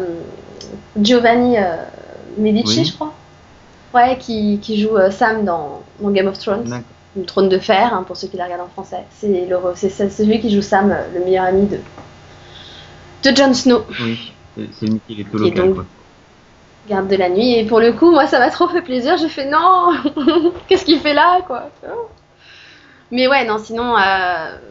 [1.00, 1.57] Giovanni
[2.37, 2.85] Medici, Oui.
[2.87, 3.14] je crois.
[3.94, 6.83] Ouais, qui, qui joue Sam dans, dans Game of Thrones.
[7.16, 9.04] Le trône de fer, hein, pour ceux qui la regardent en français.
[9.12, 11.78] C'est celui qui joue Sam, le meilleur ami de,
[13.24, 15.85] de Jon Snow, Oui, c'est Mickey Qui est local, donc- quoi.
[16.88, 17.54] garde de la nuit.
[17.59, 19.16] Et pour le coup, moi, ça m'a trop fait plaisir.
[19.18, 19.92] J'ai fait non,
[20.68, 21.70] qu'est-ce qu'il fait là, quoi.
[23.11, 24.00] Mais ouais, non, sinon, euh,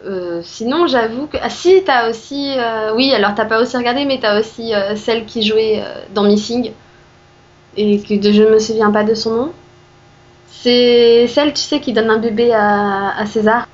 [0.05, 1.37] euh, sinon, j'avoue que.
[1.41, 2.53] Ah, si, t'as aussi.
[2.57, 5.83] euh, oui, alors t'as pas aussi regardé, mais t'as aussi celle qui jouait
[6.13, 6.71] dans Missing.
[7.75, 9.51] Et que de- je me souviens pas de son nom.
[10.49, 13.67] C'est celle, tu sais, qui donne un bébé à, à César.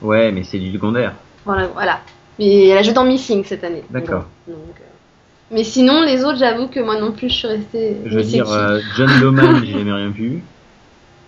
[0.00, 1.14] Ouais, mais c'est du secondaire.
[1.44, 2.00] Voilà, voilà.
[2.38, 3.84] Mais elle a joué dans Missing cette année.
[3.90, 4.26] D'accord.
[4.48, 4.84] Donc, euh,
[5.50, 7.96] Mais sinon, les autres, j'avoue que moi non plus, je suis restée.
[8.06, 10.42] Je veux dire, euh, John Doman, j'ai jamais rien vu.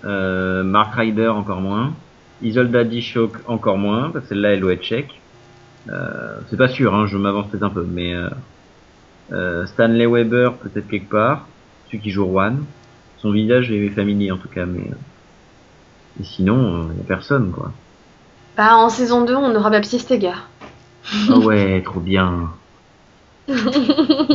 [0.05, 1.93] Euh, Mark Ryder, encore moins.
[2.43, 5.21] Isolda Dishok, encore moins, parce que celle-là, elle doit être tchèque.
[5.91, 8.15] Euh, c'est pas sûr, hein, je m'avance peut-être un peu, mais
[9.67, 11.47] Stanley Weber, peut-être quelque part.
[11.87, 12.65] Celui qui joue Juan.
[13.19, 14.91] Son visage est familier, en tout cas, mais...
[16.21, 17.73] Et sinon, il y a personne, quoi.
[18.57, 20.37] Bah, en saison 2, on aura Baptiste Steger.
[21.31, 22.51] Ah ouais, trop bien.
[23.47, 23.53] Tu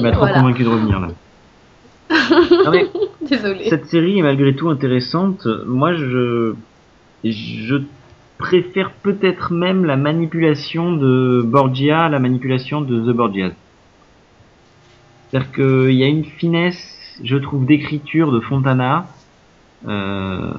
[0.01, 0.39] m'as trop Voilà.
[0.39, 1.07] convaincu de revenir, là.
[2.65, 2.87] Non, mais
[3.69, 5.47] cette série est malgré tout intéressante.
[5.67, 6.53] Moi, je,
[7.23, 7.75] je
[8.37, 13.51] préfère peut-être même la manipulation de Borgia à la manipulation de The Borgias.
[15.31, 19.05] C'est-à-dire qu'il y a une finesse, je trouve, d'écriture de Fontana,
[19.87, 20.51] euh,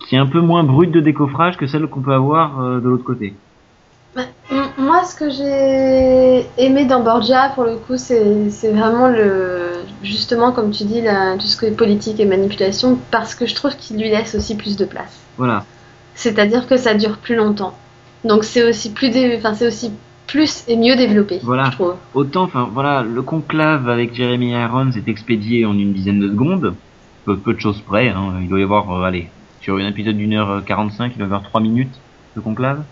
[0.00, 2.88] qui est un peu moins brute de décoffrage que celle qu'on peut avoir euh, de
[2.88, 3.34] l'autre côté.
[4.78, 9.72] Moi, ce que j'ai aimé dans Borgia, pour le coup, c'est vraiment le.
[10.02, 13.54] Justement, comme tu dis, la- tout ce qui est politique et manipulation, parce que je
[13.54, 15.18] trouve qu'il lui laisse aussi plus de place.
[15.36, 15.64] Voilà.
[16.14, 17.74] C'est-à-dire que ça dure plus longtemps.
[18.24, 19.10] Donc, c'est aussi plus.
[19.10, 19.90] dé- Enfin, c'est aussi
[20.26, 21.64] plus et mieux développé, Voilà.
[21.66, 21.94] je trouve.
[22.14, 26.74] Autant, enfin voilà, le conclave avec Jeremy Irons est expédié en une dizaine de secondes,
[27.24, 29.28] peu, peu de choses près, hein, il doit y avoir, euh, allez,
[29.60, 31.94] Sur un épisode d'une heure 45, il doit y avoir 3 minutes
[32.36, 32.82] de conclave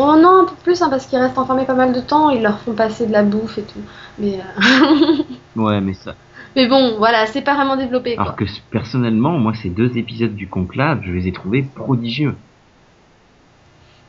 [0.00, 2.40] Oh non, un peu plus, hein, parce qu'ils restent enfermés pas mal de temps, ils
[2.42, 3.80] leur font passer de la bouffe et tout.
[4.18, 5.22] Mais, euh,
[5.60, 6.14] Ouais, mais ça.
[6.54, 8.14] mais bon, voilà, c'est pas vraiment développé.
[8.14, 8.22] Quoi.
[8.24, 12.34] Alors que personnellement, moi, ces deux épisodes du conclave, je les ai trouvés prodigieux.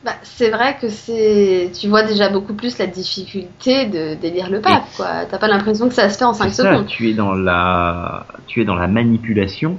[0.04, 1.72] Bah, c'est vrai que c'est.
[1.78, 5.26] Tu vois déjà beaucoup plus la difficulté de d'élire le pape, quoi.
[5.30, 6.86] T'as pas l'impression que ça se fait en 5 C'est ça, secondes.
[6.86, 9.76] tu es dans la, tu es dans la manipulation.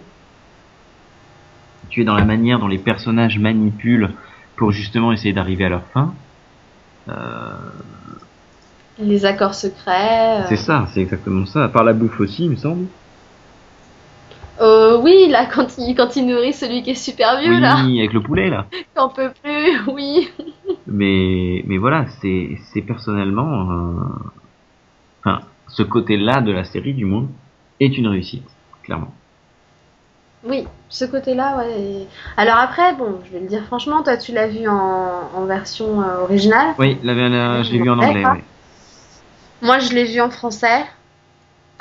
[1.89, 4.11] Tu es dans la manière dont les personnages manipulent
[4.61, 6.13] pour justement essayer d'arriver à leur fin.
[7.09, 7.13] Euh,
[8.99, 10.41] Les accords secrets.
[10.41, 10.45] euh.
[10.49, 11.63] c'est ça, c'est exactement ça.
[11.63, 12.85] À part la bouffe aussi, il me semble.
[14.61, 17.77] Euh, oui, là, quand il, quand il nourrit celui qui est super vieux, oui, là,
[17.79, 18.67] avec le poulet là.
[18.95, 20.29] qu'on peut plus, oui.
[20.85, 23.93] Mais, mais voilà, c'est, c'est personnellement, euh,
[25.25, 25.39] enfin,
[25.69, 27.25] ce côté-là de la série, du moins,
[27.79, 28.45] est une réussite,
[28.83, 29.11] clairement.
[30.43, 31.79] Oui, ce côté-là, ouais.
[31.79, 35.45] et- Alors après, bon, je vais le dire franchement, toi, tu l'as vu en, en
[35.45, 36.73] version euh, originale?
[36.79, 38.25] Oui, la, la- je l'ai vu en anglais.
[39.61, 40.83] Moi, je l'ai vu en français.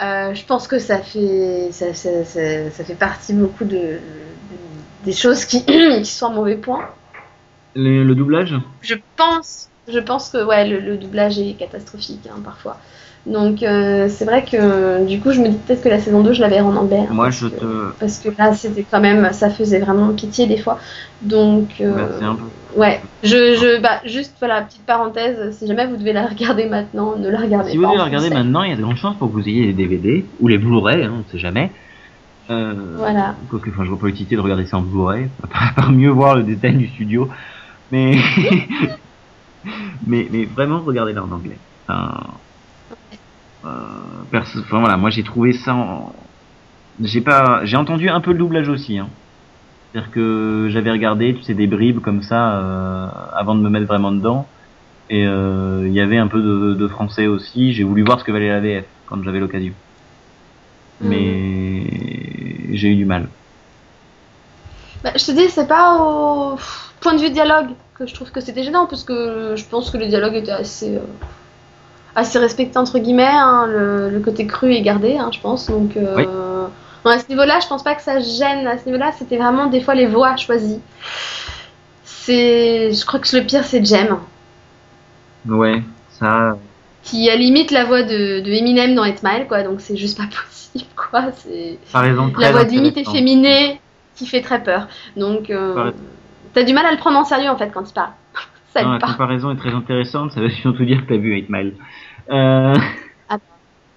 [0.03, 4.01] Euh, je pense que ça fait, ça, ça- ça- ça fait partie beaucoup de, de-
[5.05, 6.89] des choses qui, qui sont à mauvais point.
[7.75, 8.55] Le, le doublage?
[8.83, 12.79] Je pense, je pense que ouais, le, le doublage est catastrophique hein, parfois.
[13.27, 16.33] Donc euh, c'est vrai que du coup, je me dis peut-être que la saison 2,
[16.33, 17.01] je la verrai en anglais.
[17.09, 17.99] hein, Moi, parce je que- te.
[18.01, 20.79] Parce que là, c'était quand même, ça faisait vraiment pitié des fois.
[21.23, 22.35] Donc, euh, bah,
[22.73, 22.81] peu.
[22.81, 27.15] ouais, je, je, bah, juste voilà, petite parenthèse, si jamais vous devez la regarder maintenant,
[27.17, 27.83] ne la regardez Si pas.
[27.83, 29.67] vous devez la regarder maintenant, il y a de grandes chances pour que vous ayez
[29.67, 31.71] les DVD ou les Blu-ray, hein, on sait jamais.
[32.49, 33.35] Euh, Voilà.
[33.51, 36.37] Quoique, enfin, je vois pas l'utilité de regarder ça en Blu-ray, à part mieux voir
[36.37, 37.29] le détail du studio.
[37.93, 38.17] Mais,
[40.07, 41.59] mais, mais vraiment, regardez-la en anglais.
[41.87, 42.15] Enfin,
[44.31, 45.75] perso- enfin, voilà, moi j'ai trouvé ça.
[45.75, 46.13] En...
[47.03, 48.99] J'ai pas, j'ai entendu un peu le doublage aussi.
[48.99, 49.09] Hein.
[49.93, 53.87] C'est-à-dire que j'avais regardé, tu sais, des bribes comme ça euh, avant de me mettre
[53.87, 54.47] vraiment dedans.
[55.09, 57.73] Et euh, il y avait un peu de, de français aussi.
[57.73, 59.73] J'ai voulu voir ce que valait la VF quand j'avais l'occasion.
[61.01, 61.83] Mais
[62.77, 63.27] j'ai eu du mal.
[65.03, 66.59] Bah, je te dis, c'est pas au
[67.01, 69.97] point de vue dialogue que je trouve que c'était gênant, parce que je pense que
[69.97, 71.01] le dialogue était assez, euh,
[72.17, 73.25] assez respecté, entre guillemets.
[73.27, 73.67] hein.
[73.67, 75.67] Le, le côté cru est gardé, hein, je pense.
[75.69, 76.25] Donc, euh, Oui.
[77.05, 78.67] bon, à ce niveau-là, je pense pas que ça gêne.
[78.67, 80.81] À ce niveau-là, c'était vraiment des fois les voix choisies.
[82.05, 84.19] C'est, je crois que le pire, c'est Jem,
[85.49, 85.83] Ouais,
[86.19, 86.59] ça.
[87.03, 89.63] qui a limite la voix de, de Eminem dans 8 Mile, quoi.
[89.63, 91.23] Donc, c'est juste pas possible, quoi.
[91.39, 91.79] C'est.
[91.93, 93.81] Par la voix limite efféminée
[94.17, 94.87] qui fait très peur.
[95.17, 95.93] Donc, euh,
[96.53, 98.11] t'as du mal à le prendre en sérieux en fait quand il parle.
[98.73, 100.33] Ça Non, la comparaison est très intéressante.
[100.33, 101.75] Ça veut surtout dire que t'as vu 8 Mile.
[102.31, 102.75] Euh...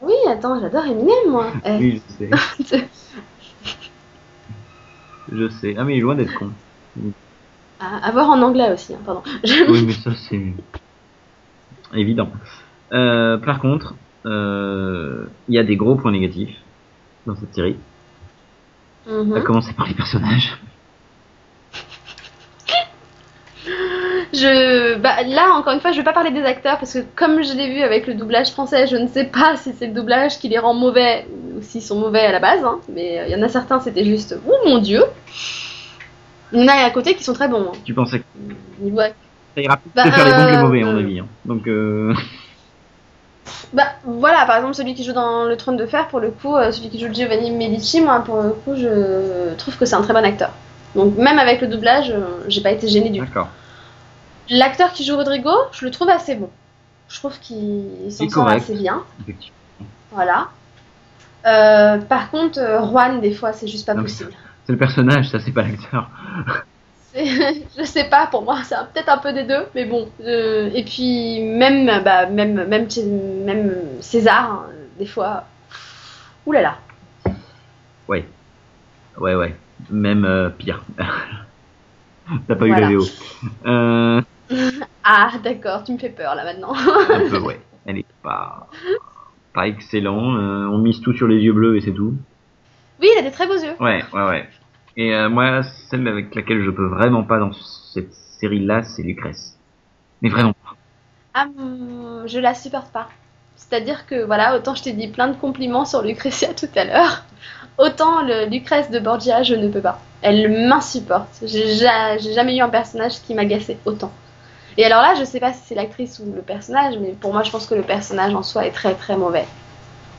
[0.01, 1.47] Oui, attends, j'adore Eminem moi.
[1.79, 2.25] Oui, je
[2.69, 2.85] sais.
[5.31, 5.75] Je sais.
[5.77, 6.51] Ah mais il est loin d'être con.
[7.79, 9.23] à, à voir en anglais aussi, hein, pardon.
[9.69, 10.53] Oui, mais ça c'est
[11.93, 12.29] évident.
[12.91, 13.95] Euh, par contre,
[14.25, 16.55] euh, il y a des gros points négatifs
[17.25, 17.77] dans cette série.
[19.07, 19.33] Mhm.
[19.35, 20.57] À commencer par les personnages.
[24.33, 27.43] Je, bah, là, encore une fois, je vais pas parler des acteurs parce que comme
[27.43, 30.39] je l'ai vu avec le doublage français, je ne sais pas si c'est le doublage
[30.39, 32.63] qui les rend mauvais ou s'ils sont mauvais à la base.
[32.63, 32.79] hein.
[32.89, 35.03] Mais euh, il y en a certains, c'était juste, oh mon dieu.
[36.51, 37.67] Il y en a à côté qui sont très bons.
[37.73, 37.77] hein.
[37.85, 38.23] Tu pensais que
[38.79, 39.15] Niveau act-
[39.55, 40.99] ça ira plus Bah, de faire les bons que les euh, mauvais, à mon euh,
[40.99, 41.19] avis.
[41.19, 41.27] hein.
[41.45, 42.13] Donc, euh...
[43.73, 46.55] Bah voilà, par exemple celui qui joue dans le trône de fer, pour le coup,
[46.55, 50.01] euh, celui qui joue Giovanni Medici, moi pour le coup je trouve que c'est un
[50.01, 50.51] très bon acteur.
[50.95, 53.25] Donc même avec le doublage, euh, j'ai pas été gênée du tout.
[53.25, 53.49] d'accord.
[54.49, 56.49] L'acteur qui joue Rodrigo, je le trouve assez bon.
[57.09, 59.03] Je trouve qu'il s'en sort assez bien.
[60.11, 60.49] Voilà.
[61.45, 64.31] Euh, par contre, euh, Juan, des fois, c'est juste pas Non, possible.
[64.65, 66.09] C'est le personnage, ça c'est pas l'acteur.
[67.15, 70.09] Je sais pas, pour moi, c'est peut-être un peu des deux, mais bon.
[70.25, 72.87] euh, et puis, même, bah, même, même,
[73.45, 74.65] même César, hein,
[74.97, 75.43] des fois.
[76.45, 76.77] Ouh là là.
[78.07, 78.25] Ouais.
[79.17, 79.55] Ouais, ouais.
[79.91, 80.83] Même euh, pire.
[82.47, 82.89] T'as pas Voilà.
[82.89, 83.05] eu la VO.
[83.65, 84.21] Euh,
[85.03, 86.73] Ah, d'accord, tu me fais peur là maintenant.
[86.73, 87.59] un peu, ouais.
[87.85, 88.69] Elle est pas,
[89.53, 90.37] pas excellent.
[90.37, 92.13] Euh, on mise tout sur les yeux bleus et c'est tout.
[93.01, 93.75] Oui, il a des très beaux yeux.
[93.79, 94.49] Ouais, ouais, ouais.
[94.95, 99.57] Et euh, moi, celle avec laquelle je peux vraiment pas dans cette série-là, c'est Lucrèce.
[100.21, 100.75] Mais vraiment pas.
[101.33, 103.09] Ah, hum, je la supporte pas.
[103.55, 107.23] C'est-à-dire que, voilà, autant je t'ai dit plein de compliments sur Lucrezia tout à l'heure,
[107.77, 109.99] autant le Lucrèce de Borgia, je ne peux pas.
[110.21, 111.41] Elle m'insupporte.
[111.43, 114.11] J'ai ja- j'ai jamais eu un personnage qui m'agaçait autant.
[114.77, 117.43] Et alors là, je sais pas si c'est l'actrice ou le personnage, mais pour moi,
[117.43, 119.45] je pense que le personnage en soi est très très mauvais.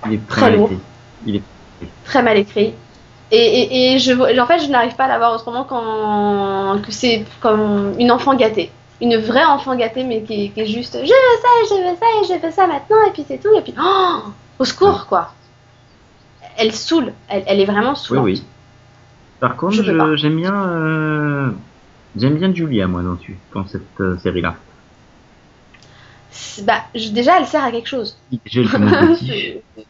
[0.07, 0.71] Il est très, Très lourd.
[1.27, 1.43] Il est
[2.05, 2.73] Très mal écrit.
[3.31, 7.25] Et, et, et je, en fait, je n'arrive pas à la voir autrement que c'est
[7.41, 8.71] comme une enfant gâtée.
[9.01, 11.97] Une vraie enfant gâtée, mais qui, est- qui est juste je veux ça, je veux
[11.97, 14.19] ça, et je fais ça maintenant, et puis c'est tout, et puis oh,
[14.61, 15.33] au secours, quoi.
[16.57, 18.25] Elle saoule, elle, elle est vraiment Oui, saoulante.
[18.25, 18.45] oui.
[19.41, 19.83] Par contre,
[20.17, 21.51] j'aime bien, euh,
[22.17, 24.55] j'aime bien Julia, moi, dans, cette euh, série-là.
[26.63, 28.17] Bah, je- déjà, elle sert à quelque chose.
[28.45, 29.27] J'ai le mon petit.
[29.77, 29.87] C'est-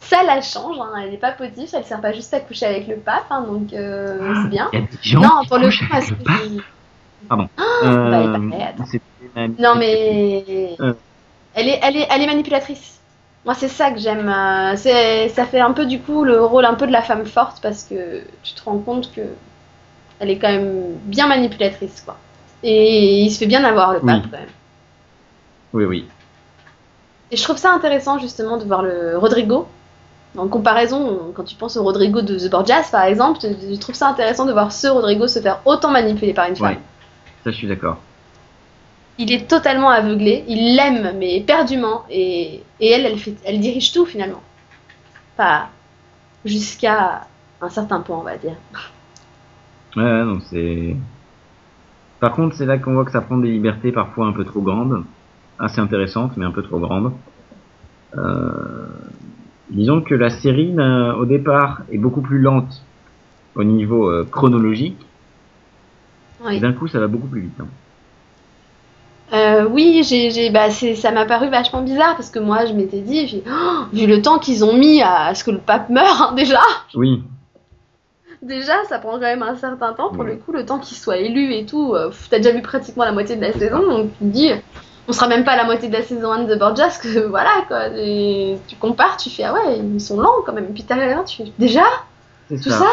[0.00, 2.86] ça la change, hein, elle n'est pas potiche, elle sert pas juste à coucher avec
[2.88, 4.68] le pape, hein, donc euh, c'est bien.
[4.74, 6.34] Il y a des gens Non, qui pour le coup, avec le pape.
[6.44, 7.48] je- Pardon.
[7.56, 8.38] bah,
[9.36, 10.92] Euh, Non mais Euh.
[11.54, 12.98] elle est, elle est, elle est manipulatrice.
[13.46, 14.26] Moi c'est ça que j'aime.
[14.76, 17.84] ça fait un peu du coup le rôle un peu de la femme forte parce
[17.84, 19.22] que tu te rends compte que
[20.24, 22.16] elle est quand même bien manipulatrice quoi.
[22.62, 24.06] Et il se fait bien avoir le Oui.
[24.06, 24.48] pape quand même.
[25.74, 26.06] Oui, oui.
[27.30, 29.66] Et je trouve ça intéressant justement de voir le Rodrigo.
[30.36, 34.08] En comparaison, quand tu penses au Rodrigo de The Borgias par exemple, je trouve ça
[34.08, 36.68] intéressant de voir ce Rodrigo se faire autant manipuler par une femme.
[36.72, 36.78] Ouais.
[37.44, 37.98] Ça, je suis d'accord.
[39.18, 43.92] Il est totalement aveuglé, il l'aime mais éperdument et, et elle, elle, fait, elle dirige
[43.92, 44.42] tout finalement.
[45.36, 45.68] Pas
[46.44, 47.26] jusqu'à
[47.60, 48.56] un certain point, on va dire.
[49.96, 50.96] Ouais, donc c'est.
[52.20, 54.60] Par contre, c'est là qu'on voit que ça prend des libertés parfois un peu trop
[54.62, 55.04] grandes,
[55.58, 57.12] assez intéressantes, mais un peu trop grandes.
[58.16, 58.86] Euh,
[59.70, 62.82] Disons que la série, d'un- au départ, est beaucoup plus lente
[63.56, 64.98] au niveau euh, chronologique,
[66.44, 67.54] Oui, et d'un coup, ça va beaucoup plus vite.
[67.60, 67.66] hein.
[69.32, 72.74] Euh, oui j'ai, j'ai- bah, c'est, ça m'a paru vachement bizarre parce que moi je
[72.74, 75.88] m'étais dit, j'ai- Oh, vu le temps qu'ils ont mis à, ce que le pape
[75.88, 76.60] meure, hein, déjà,
[76.94, 77.24] Oui,
[78.44, 80.32] déjà ça prend quand même un certain temps pour Ouais.
[80.32, 81.94] le coup, le temps qu'il soit élu et tout.
[81.94, 84.50] euh, t'as déjà vu pratiquement la moitié de la saison, donc tu te dis,
[85.08, 87.50] on sera même pas à la moitié de la saison 1 de Borgias, que voilà
[87.68, 87.88] quoi.
[87.96, 90.72] Et tu compares, tu fais, ah ouais, ils sont lents quand même.
[90.72, 91.82] Puis t'arrives là, tu fais, déjà
[92.48, 92.78] c'est Tout ça.
[92.80, 92.90] ça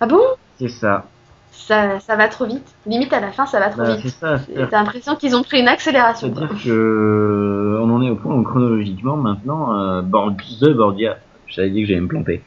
[0.00, 0.20] Ah bon?
[0.58, 1.04] C'est ça.
[1.50, 2.66] ça, ça va trop vite.
[2.86, 4.16] Limite à la fin, ça va trop Bah, c'est vite.
[4.50, 6.30] Et T'as l'impression qu'ils ont pris une accélération.
[6.30, 6.40] quoi.
[6.40, 11.16] c'est-à-dire que euh, on en est au point où chronologiquement maintenant, euh, Bor- The Borgia,
[11.46, 12.42] j'avais dit que j'allais me planter,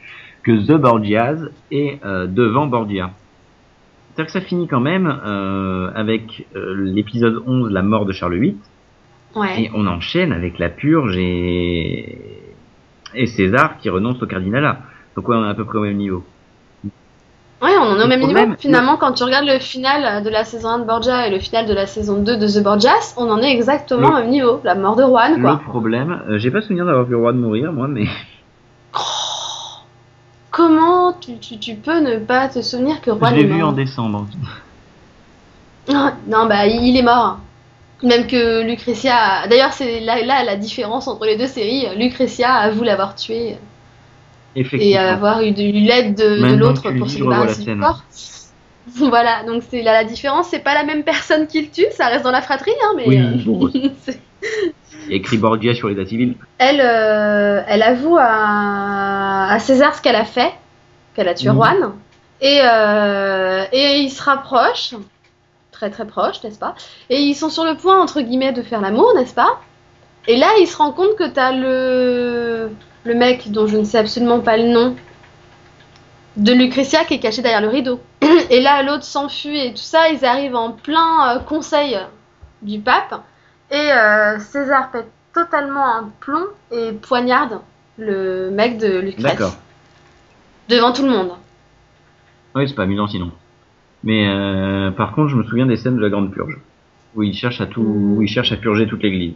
[0.45, 1.37] que The Borgias
[1.71, 3.09] est euh, devant Borgia.
[4.13, 8.35] C'est-à-dire que ça finit quand même euh, avec euh, l'épisode 11, la mort de Charles
[8.39, 8.55] VIII,
[9.35, 9.63] Ouais.
[9.63, 12.17] et on enchaîne avec la purge et,
[13.15, 14.77] et César qui renonce au cardinalat.
[15.17, 16.23] Donc ouais, on est à peu près au même niveau.
[17.61, 18.61] Ouais, on en est au Le même problème- niveau.
[18.61, 21.65] Finalement, quand tu regardes le final de la saison 1 de Borgia et le final
[21.65, 24.61] de la saison 2 de The Borgias, on en est exactement Le- au même niveau.
[24.63, 25.57] La mort de Juan, Le quoi.
[25.65, 28.05] problème, euh, j'ai pas souvenir d'avoir vu le de mourir, moi, mais
[30.55, 33.61] Comment tu, tu, tu peux ne pas te souvenir que je Juan l'ai est vu
[33.61, 34.25] en décembre.
[35.93, 37.39] Ah, Non, bah il est mort.
[38.01, 39.47] Même que Lucretia.
[39.49, 41.87] D'ailleurs, c'est là, là la différence entre les deux séries.
[41.97, 43.57] Lucretia avoue l'avoir tué
[44.55, 48.03] et avoir eu de l'aide de, l'autre pour se je débarrasser du corps.
[48.97, 50.47] Voilà, donc c'est là la différence.
[50.49, 53.07] C'est pas la même personne qui le tue, ça reste dans la fratrie, hein, mais.
[53.07, 53.69] Oui, euh, bon.
[55.09, 56.35] écrit Borgia sur l'état civil.
[56.57, 60.53] elle, euh, elle avoue à, à César ce qu'elle a fait,
[61.15, 61.55] qu'elle a tué Mhm.
[61.55, 61.91] Juan,
[62.41, 64.95] et, euh, et ils se rapprochent,
[65.71, 66.75] très très proches, n'est-ce pas?
[67.09, 69.59] Et ils sont sur le point, entre guillemets, de faire l'amour, n'est-ce pas?
[70.27, 72.71] Et là, il se rend compte que t'as le,
[73.03, 74.95] le mec dont je ne sais absolument pas le nom
[76.37, 77.99] de Lucretia qui est caché derrière le rideau.
[78.49, 81.97] Et là, l'autre s'enfuit et tout ça, ils arrivent en plein euh, conseil
[82.61, 83.21] du pape.
[83.71, 87.59] Et euh, César pète totalement un plomb et poignarde
[87.97, 89.57] le mec de Lucrèce D'accord.
[90.69, 91.31] devant tout le monde.
[92.55, 93.31] Oui, c'est pas amusant sinon.
[94.03, 96.57] Mais euh, par contre, je me souviens des scènes de la Grande Purge,
[97.15, 99.33] où il cherche à tout, où il cherche à purger toute l'Église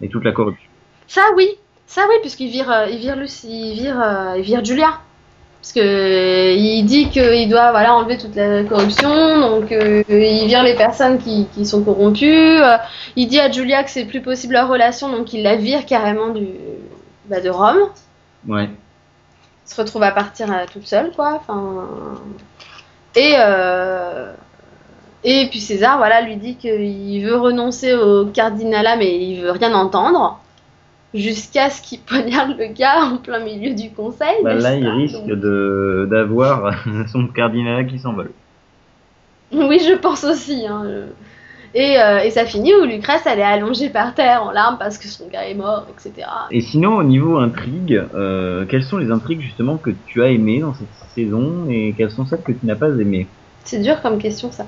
[0.00, 0.68] et toute la corruption.
[1.08, 1.48] Ça oui,
[1.86, 5.00] ça oui, puisqu'il vire, euh, il vire Lucie, il vire, euh, il vire Julia.
[5.64, 10.46] Parce que euh, il dit qu'il doit voilà enlever toute la corruption, donc euh, il
[10.46, 12.60] vire les personnes qui, qui sont corrompues.
[12.60, 12.76] euh,
[13.16, 16.28] il dit à Julia que c'est plus possible leur relation, donc il la vire carrément
[16.28, 16.48] du,
[17.30, 17.78] bah, de Rome.
[18.46, 18.68] Ouais.
[19.64, 21.40] se retrouve à partir euh, toute seule, quoi.
[21.40, 21.88] Enfin,
[23.16, 24.34] et euh,
[25.24, 29.72] et puis César, voilà, lui dit qu'il veut renoncer au cardinalat, mais il veut rien
[29.72, 30.40] entendre,
[31.14, 34.34] jusqu'à ce qu'il poignarde le gars en plein milieu du conseil.
[34.42, 36.74] Bah, là, il risque Donc- de d'avoir
[37.12, 38.30] son cardinal qui s'envole.
[39.52, 40.66] Oui, je pense aussi.
[40.66, 40.82] hein,
[41.74, 44.98] Et, euh, et ça finit où Lucrèce, elle est allongée par terre en larmes parce
[44.98, 46.26] que son gars est mort, etc.
[46.50, 50.60] Et sinon, au niveau intrigue, euh, quelles sont les intrigues justement que tu as aimées
[50.60, 53.28] dans cette saison et quelles sont celles que tu n'as pas aimées?
[53.64, 54.66] C'est dur comme question ça.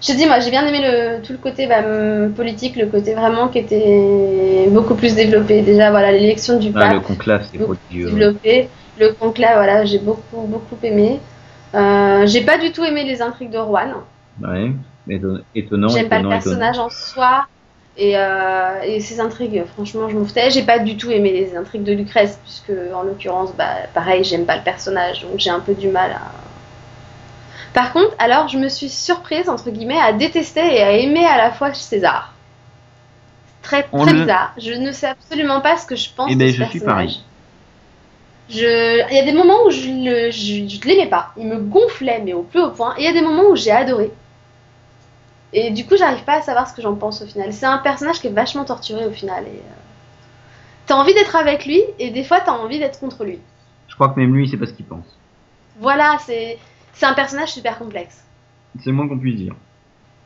[0.00, 2.86] Je te dis, moi, j'ai bien aimé le, tout le côté bah, hum, politique, le
[2.86, 5.62] côté vraiment qui était beaucoup plus développé.
[5.62, 6.92] Déjà, voilà, l'élection du Ah, pape.
[6.94, 8.08] le conclave, c'est beaucoup prodigieux.
[8.16, 8.70] développé.
[8.96, 11.20] Le conclave, voilà, j'ai beaucoup, beaucoup aimé.
[11.74, 13.94] Euh, j'ai pas du tout aimé les intrigues de Juan.
[14.40, 14.72] Ouais,
[15.08, 16.36] éton- étonnant, J'aime pas le étonnant.
[16.36, 17.46] personnage en soi.
[17.96, 20.50] Et, euh, et ses intrigues, franchement, je m'en foutais.
[20.50, 24.46] J'ai pas du tout aimé les intrigues de Lucrèce, puisque en l'occurrence, bah, pareil, j'aime
[24.46, 26.49] pas le personnage, donc j'ai un peu du mal à.
[27.74, 31.36] Par contre, alors, je me suis surprise, entre guillemets, à détester et à aimer à
[31.38, 32.34] la fois César.
[33.62, 34.52] Très, On très le- bizarre.
[34.58, 36.80] Je ne sais absolument pas ce que je pense Eh de ben, ce je suis
[36.80, 36.94] personnage.
[36.94, 37.20] pareil.
[38.48, 39.08] Je...
[39.10, 41.30] Il y a des moments où je je l'aimais pas.
[41.36, 42.94] Il me gonflait, mais au plus haut point.
[42.96, 44.10] Et il y a des moments où j'ai adoré.
[45.52, 47.52] Et du coup, j'arrive pas à savoir ce que j'en pense au final.
[47.52, 49.44] C'est un personnage qui est vachement torturé au final.
[49.44, 49.74] Et, euh,
[50.86, 53.38] T'as envie d'être avec lui, et des fois, t'as envie d'être contre lui.
[53.86, 55.04] Je crois que même lui, c'est pas ce qu'il pense.
[55.78, 56.58] Voilà, c'est
[56.92, 58.24] c'est un personnage super complexe.
[58.78, 59.54] C'est le moins qu'on puisse dire.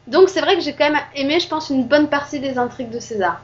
[0.06, 2.90] Donc c'est vrai que j'ai quand même aimé, je pense, une bonne partie des intrigues
[2.90, 3.42] de César.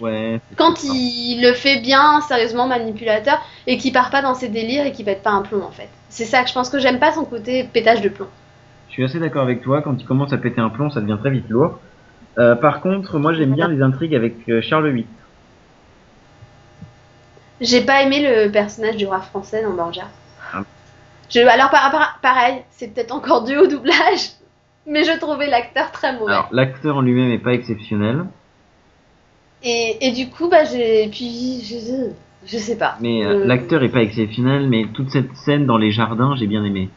[0.00, 0.40] Ouais.
[0.56, 4.92] Quand il le fait bien, sérieusement manipulateur, et qu'il part pas dans ses délires et
[4.92, 5.88] qu'il pète pas un plomb en fait.
[6.08, 8.28] C'est ça que je pense que j'aime pas son côté pétage de plomb.
[8.88, 9.82] Je suis assez d'accord avec toi.
[9.82, 11.78] Quand il commence à péter un plomb, ça devient très vite lourd.
[12.38, 15.06] Euh, par contre, moi, j'aime bien les intrigues avec euh, Charles VIII.
[17.60, 20.04] J'ai pas aimé le personnage du roi français dans Borgia.
[21.30, 24.30] Je, alors par- par- pareil, c'est peut-être encore dû au doublage,
[24.86, 26.32] mais je trouvais l'acteur très mauvais.
[26.32, 28.24] Alors, l'acteur en lui-même est pas exceptionnel,
[29.62, 32.10] Et, et du coup, bah j'ai, puis je,
[32.46, 32.96] je sais pas.
[33.00, 36.46] mais euh, Euh, l'acteur est pas exceptionnel, mais toute cette scène dans les jardins, j'ai
[36.46, 36.90] bien aimé.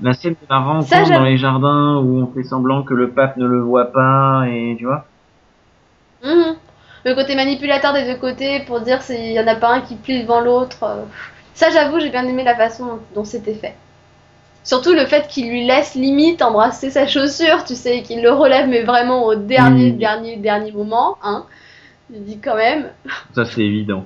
[0.00, 3.10] La scène de la rencontre Ça, dans les jardins où on fait semblant que le
[3.10, 5.06] pape ne le voit pas et tu vois.
[6.22, 6.56] Mhm.
[7.04, 9.96] Le côté manipulateur des deux côtés pour dire s'il y en a pas un qui
[9.96, 10.84] plie devant l'autre.
[11.58, 13.74] Ça, j'avoue, j'ai bien aimé la façon dont, c'était fait.
[14.62, 18.30] Surtout le fait qu'il lui laisse limite embrasser sa chaussure, tu sais, et qu'il le
[18.30, 19.92] relève, mais vraiment au dernier, Oui.
[19.94, 21.46] dernier, dernier moment, hein.
[22.14, 22.90] Il dit quand même.
[23.34, 24.04] Ça c'est évident.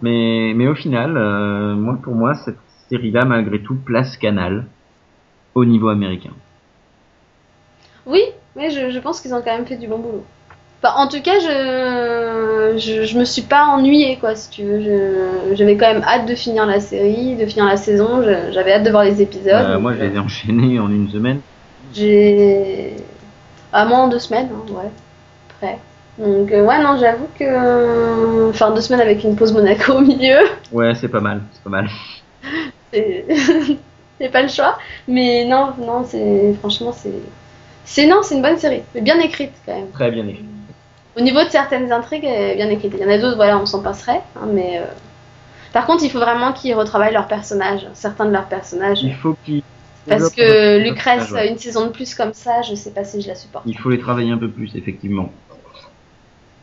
[0.00, 2.56] Mais mais au final, euh, moi pour moi cette
[2.88, 4.66] série-là malgré tout place Canal
[5.56, 6.34] au niveau américain.
[8.06, 8.22] Oui,
[8.54, 10.24] mais je, je pense qu'ils ont quand même fait du bon boulot.
[10.82, 14.80] En tout cas, je, je, je me suis pas ennuyée, quoi, si tu veux.
[14.82, 18.22] Je- J'avais quand même hâte de finir la série, de finir la saison.
[18.52, 19.48] J'avais hâte de voir les épisodes.
[19.52, 21.40] Euh, moi je les ai enchaînés en une semaine.
[21.94, 22.96] J'ai.
[23.72, 24.90] À moins en deux semaines, hein, ouais.
[25.60, 25.78] Près.
[26.18, 28.48] Donc, euh, ouais, non, j'avoue que.
[28.50, 30.38] Enfin, deux semaines avec une pause Monaco au milieu,
[30.72, 31.88] Ouais c'est pas mal, c'est pas mal.
[32.92, 33.26] c'est.
[34.20, 34.78] c'est pas le choix.
[35.08, 36.54] Mais non, non, c'est.
[36.60, 37.12] Franchement, c'est.
[37.84, 38.82] C'est non, c'est une bonne série.
[38.94, 39.90] Mais bien écrite, quand même.
[39.92, 40.44] Très bien écrit.
[41.16, 42.92] Au niveau de certaines intrigues, elle est bien écrite.
[42.96, 44.22] Il y en a d'autres, voilà, on s'en passerait.
[44.36, 44.78] hein, mais.
[44.78, 44.84] euh,
[45.72, 49.02] Par contre, il faut vraiment qu'ils retravaillent leurs personnages, certains de leurs personnages.
[49.02, 49.62] Il faut qu'ils
[50.08, 51.48] Parce que Lucrèce, ouais.
[51.50, 53.64] une saison de plus comme ça, je sais pas si je la supporte.
[53.66, 55.30] Il faut les travailler un peu plus, effectivement.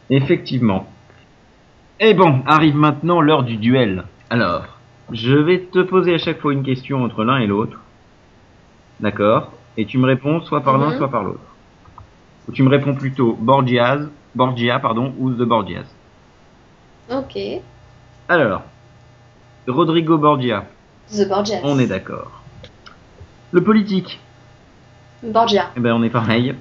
[0.09, 0.87] Effectivement.
[1.99, 4.03] Et bon, arrive maintenant l'heure du duel.
[4.29, 4.77] Alors,
[5.11, 7.79] je vais te poser à chaque fois une question entre l'un et l'autre.
[8.99, 9.51] D'accord?
[9.77, 10.97] Et tu me réponds soit par l'un, Mhm.
[10.97, 11.39] soit par l'autre.
[12.47, 13.99] Ou tu me réponds plutôt Borgias,
[14.37, 15.85] Borgia, pardon, ou The Borgias.
[17.09, 17.37] Ok.
[18.29, 18.61] Alors,
[19.67, 20.65] Rodrigo Borgia,
[21.11, 21.59] The Borgias.
[21.63, 22.31] on est d'accord.
[23.51, 24.19] Le politique,
[25.23, 25.71] Borgia.
[25.75, 26.53] eh ben on est pareil.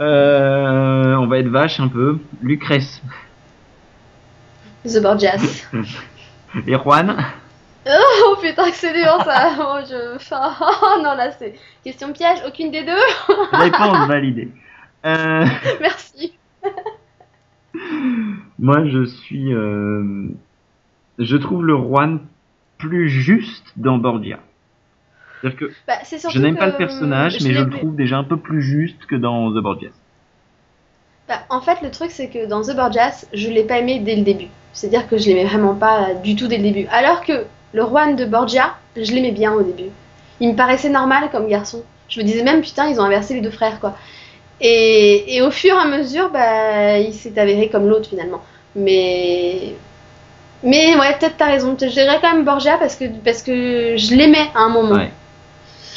[0.00, 2.18] Euh, on va être vache un peu.
[2.42, 3.00] Lucrèce
[4.84, 5.66] The Borgias.
[6.66, 7.16] et Juan.
[7.86, 9.50] oh putain que c'est dur ça.
[9.60, 10.16] Oh, je...
[10.16, 12.38] enfin, oh non là c'est question piège.
[12.48, 13.04] Aucune des deux.
[13.52, 14.48] Réponse validée.
[15.06, 15.46] Euh,
[15.80, 16.32] Merci.
[18.58, 19.52] moi, je suis.
[19.54, 20.28] euh,
[21.18, 22.20] je trouve le Juan
[22.78, 24.38] plus juste dans Borgia.
[25.40, 25.94] C'est-à-dire que Bah,
[26.30, 29.16] je n'aime pas le personnage, mais je le trouve déjà un peu plus juste que
[29.16, 29.90] dans The Borgias.
[31.28, 34.16] Bah, en fait, le truc c'est que dans The Borgias, je l'ai pas aimé dès
[34.16, 34.48] le début.
[34.72, 36.86] C'est-à-dire que je l'aimais vraiment pas du tout dès le début.
[36.90, 39.90] Alors que le Juan de Borgia, je l'aimais bien au début.
[40.40, 41.82] Il me paraissait normal comme garçon.
[42.08, 43.96] Je me disais même putain, ils ont inversé les deux frères quoi.
[44.60, 48.42] Et, et au fur et à mesure, bah, il s'est avéré comme l'autre finalement.
[48.76, 49.74] Mais
[50.62, 51.76] mais ouais, peut-être t'as raison.
[51.80, 54.94] Je dirais quand même Borgia parce que parce que je l'aimais à un moment.
[54.96, 55.10] Ouais,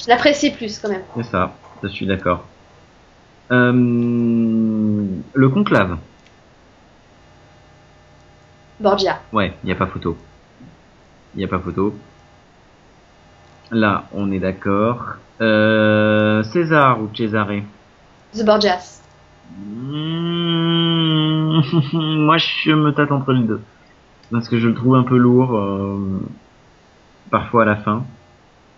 [0.01, 1.03] Je l'appréciais plus quand même.
[1.17, 1.53] c'est ça.
[1.83, 2.45] Je suis d'accord.
[3.51, 5.97] Euh, le conclave.
[8.79, 9.19] Borgia.
[9.31, 10.17] Ouais, il n'y a pas photo.
[11.35, 11.93] Il n'y a pas photo.
[13.71, 15.15] Là, on est d'accord.
[15.41, 17.61] Euh, César ou Cesare?
[18.35, 18.99] The Borgias.
[19.55, 21.61] Mmh,
[22.25, 23.61] Moi, je me tâte entre les deux.
[24.31, 26.19] Parce que je le trouve un peu lourd, euh,
[27.29, 28.03] parfois à la fin.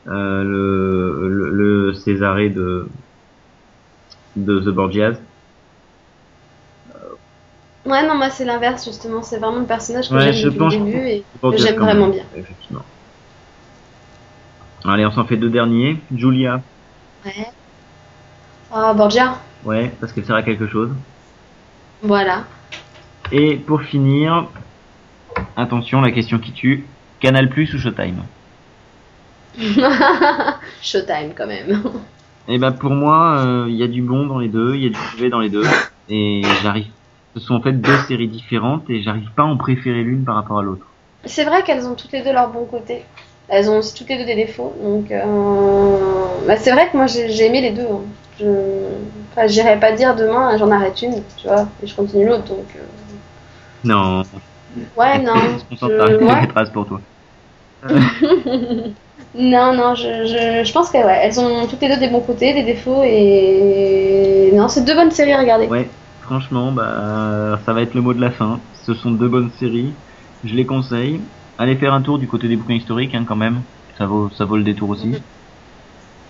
[0.08, 1.51] Euh, le, le,
[1.88, 2.88] le Césarée de
[4.36, 5.16] de The Borgias.
[7.86, 9.24] Ouais, non, moi c'est l'inverse justement.
[9.24, 12.10] C'est vraiment le personnage que Ouais, j'aime depuis le début que- et Borgias, j'aime vraiment
[12.10, 12.24] bien.
[12.36, 12.84] Effectivement.
[14.84, 15.97] Allez, on s'en fait deux derniers.
[16.14, 16.62] Julia.
[17.24, 17.47] Ouais.
[18.78, 19.36] Ah, Borgia.
[19.64, 20.90] Ouais, parce qu'elle sert à quelque chose.
[22.04, 22.44] Voilà.
[23.32, 24.48] Et pour finir,
[25.56, 26.86] attention, la question qui tue.
[27.22, 28.24] Canal Plus ou Showtime?
[30.82, 31.82] Showtime quand même.
[32.50, 34.86] Eh ben pour moi, euh, il y a du bon dans les deux, il y
[34.88, 35.64] a du mauvais dans les deux,
[36.10, 36.88] et j'arrive.
[37.34, 40.36] Ce sont en fait deux séries différentes et j'arrive pas à en préférer l'une par
[40.36, 40.86] rapport à l'autre.
[41.26, 43.04] C'est vrai qu'elles ont toutes les deux leur bon côté.
[43.48, 44.76] Elles ont aussi toutes les deux des défauts.
[44.84, 45.24] Donc, euh,
[46.48, 47.82] bah, c'est vrai que moi j'ai j'ai aimé les deux.
[47.82, 48.02] hein.
[48.38, 48.46] Je,
[49.32, 52.44] enfin, j'irais pas dire demain j'en arrête une, tu vois, et je continue l'autre.
[52.46, 52.86] Donc, euh,
[53.84, 54.24] Non,
[54.98, 55.34] ouais, non.
[55.72, 56.42] on je- ouais.
[56.42, 57.02] une trace pour toi.
[59.34, 62.22] Non, non, je, je, je pense qu'elles ouais, elles ont toutes les deux des bons
[62.22, 65.68] côtés, des défauts, et non, c'est deux bonnes séries à regarder.
[65.68, 65.90] Ouais,
[66.22, 68.62] franchement, bah ça va être le mot de la fin.
[68.74, 69.98] Ce sont deux bonnes séries,
[70.44, 71.22] je les conseille.
[71.58, 73.64] Allez faire un tour du côté des bouquins historiques hein, quand même,
[73.98, 75.08] ça vaut ça vaut le détour aussi.
[75.08, 75.20] Mhm.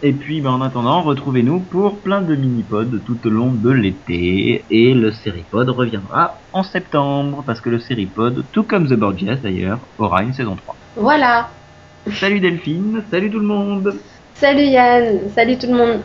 [0.06, 4.64] Et puis bah, en attendant, retrouvez-nous pour plein de mini-pods tout au long de l'été.
[4.70, 9.80] Et le Seripod reviendra en septembre, parce que le Seripod, tout comme The Borgias d'ailleurs,
[9.98, 10.76] aura une saison 3.
[10.98, 11.50] Voilà.
[12.12, 13.96] Salut Delphine, salut tout le monde
[14.36, 16.02] Salut Yann, salut tout le monde.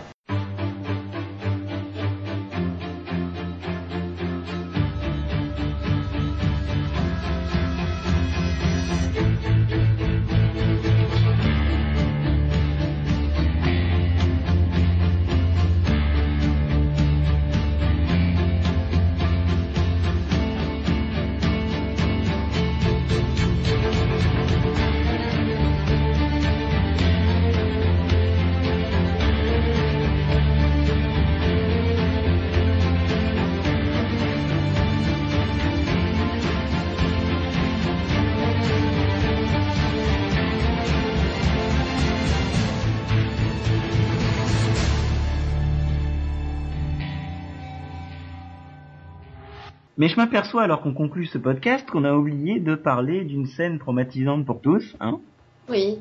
[50.01, 53.79] Mais je m'aperçois alors qu'on conclut ce podcast qu'on a oublié de parler d'une scène
[53.79, 55.21] traumatisante pour tous, hein?
[55.69, 55.99] Oui,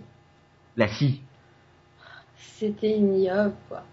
[0.77, 1.21] La scie.
[2.37, 3.83] c'était ignoble quoi.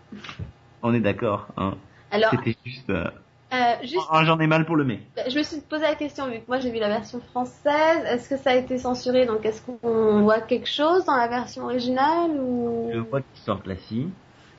[0.84, 1.74] On est d'accord, hein?
[2.12, 2.88] Alors, C'était juste...
[2.88, 3.10] euh,
[3.52, 5.00] euh, juste, oh, J'en ai mal pour le mec.
[5.16, 8.04] bah, je me suis posé la question, vu que moi j'ai vu la version française,
[8.06, 9.26] est-ce que ça a été censuré?
[9.26, 12.90] Donc est-ce qu'on voit quelque chose dans la version originale ou?
[12.92, 14.06] Je vois qu'ils sortent la scie.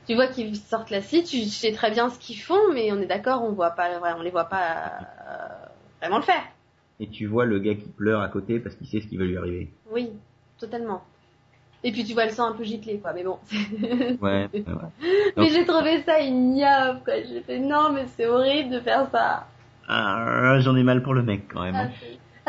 [0.08, 2.96] Tu vois qu'ils sortent la scie, tu sais très bien ce qu'ils font, mais on
[3.00, 3.88] est d'accord, on voit pas,
[4.18, 4.62] on les voit pas
[5.28, 5.46] euh,
[6.00, 6.42] vraiment le faire.
[6.98, 9.24] Et tu vois le gars qui pleure à côté parce qu'il sait ce qui va
[9.24, 9.70] lui arriver.
[9.92, 10.10] Oui,
[10.58, 11.04] totalement.
[11.84, 13.12] Et puis tu vois le sang un peu giclé, quoi.
[13.12, 13.38] Mais bon.
[14.22, 14.64] Ouais, ouais.
[15.36, 17.14] mais j'ai trouvé ça ignoble, quoi.
[17.22, 19.46] J'ai fait non, mais c'est horrible de faire ça.
[19.88, 21.76] Ah, J'en ai mal pour le mec quand même.
[21.76, 21.88] Ah,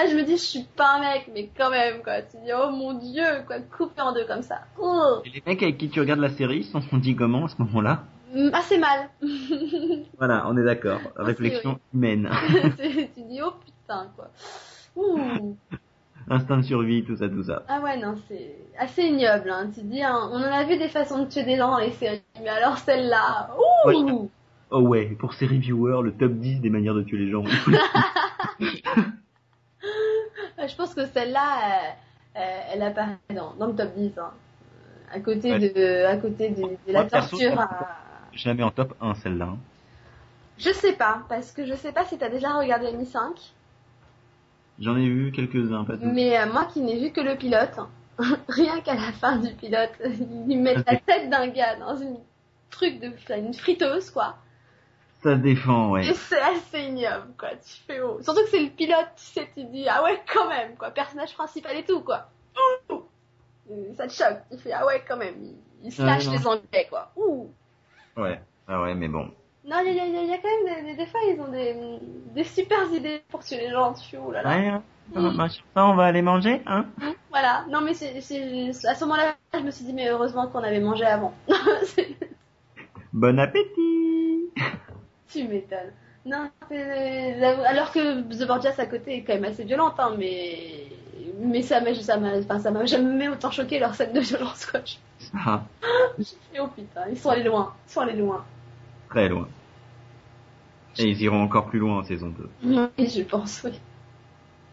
[0.01, 2.21] ah, je me dis, je suis pas un mec, mais quand même, quoi.
[2.21, 4.61] Tu dis, oh mon dieu, quoi, coupé en deux comme ça.
[4.79, 7.55] Oh, Et les mecs avec qui tu regardes la série sont dit comment à ce
[7.59, 8.03] moment-là?
[8.33, 9.09] Mm, assez mal.
[10.17, 11.01] Voilà, on est d'accord.
[11.17, 12.29] Réflexion humaine.
[12.77, 14.29] tu dis, oh putain, quoi.
[14.95, 15.57] Ouh.
[16.29, 17.63] Instinct de survie, tout ça, tout ça.
[17.67, 19.69] Ah ouais, non, c'est assez ignoble, hein.
[19.73, 21.91] Tu dis, hein, on en a vu des façons de tuer des gens dans les
[21.91, 23.87] séries, mais alors celle-là, ouh.
[23.89, 24.29] Ouais.
[24.71, 27.43] Oh ouais, pour ces reviewers, le top 10 des manières de tuer les gens.
[30.67, 34.17] Je pense que celle-là, euh, euh, elle apparaît dans, dans le top 10.
[34.17, 34.31] Hein.
[34.31, 35.59] Euh, À côté Ouais.
[35.59, 37.55] de, à côté de, de la Moi, perso, torture.
[37.55, 39.45] moi, à- en top 1 celle-là.
[39.45, 39.57] hein.
[40.57, 43.53] Je sais pas, parce que je sais pas si t'as déjà regardé Mi 5,
[44.79, 46.05] J'en ai vu quelques-uns, pas tous.
[46.05, 47.79] mais euh, moi qui n'ai vu que le pilote,
[48.49, 49.91] rien qu'à la fin du pilote,
[50.47, 52.17] ils mettent la tête d'un gars dans une
[52.69, 54.35] truc de une friteuse quoi.
[55.21, 56.13] Ça défend, Et ouais.
[56.13, 57.49] c'est assez ignoble quoi.
[57.55, 58.19] Tu fais oh.
[58.21, 61.33] Surtout que c'est le pilote, tu sais, tu dis ah ouais quand même quoi, personnage
[61.33, 62.29] principal et tout quoi.
[62.89, 63.01] Ouh.
[63.95, 66.87] Ça te choque, tu fais ah ouais quand même, il, il se lâche les anglais
[66.89, 67.11] quoi.
[67.17, 67.49] Ouh.
[68.17, 68.39] Ouais.
[68.67, 69.29] Ah ouais, mais bon.
[69.65, 71.39] Non, il y, y a- il y a quand même des, des, des fois, ils
[71.41, 71.75] ont des,
[72.33, 74.17] des super idées pour tuer les gens dessus.
[74.23, 74.49] Oh là là.
[74.49, 74.83] Ouais, hein.
[75.13, 75.37] Mm.
[75.37, 76.85] Bah, ça, on va aller manger, hein
[77.29, 77.65] Voilà.
[77.69, 78.21] Non, mais c'est, à
[78.95, 81.33] ce moment-là, je me suis dit, mais heureusement qu'on avait mangé avant.
[83.13, 84.51] Bon appétit
[85.29, 85.93] tu m'étonnes.
[86.25, 86.49] Non,
[87.65, 90.87] alors que The Borgias à côté est quand même assez violente, hein, mais
[91.39, 94.65] mais ça m'a ça m'a enfin, ça m'a jamais autant choqué leur scène de violence
[94.65, 94.81] quoi.
[94.85, 94.95] Je
[95.33, 95.63] Ah,
[96.59, 98.45] oh putain, ils sont allés loin, ils sont allés loin.
[99.09, 99.47] très loin.
[100.97, 102.49] Et ils iront encore plus loin en saison 2.
[102.63, 103.81] Oui, je pense, oui.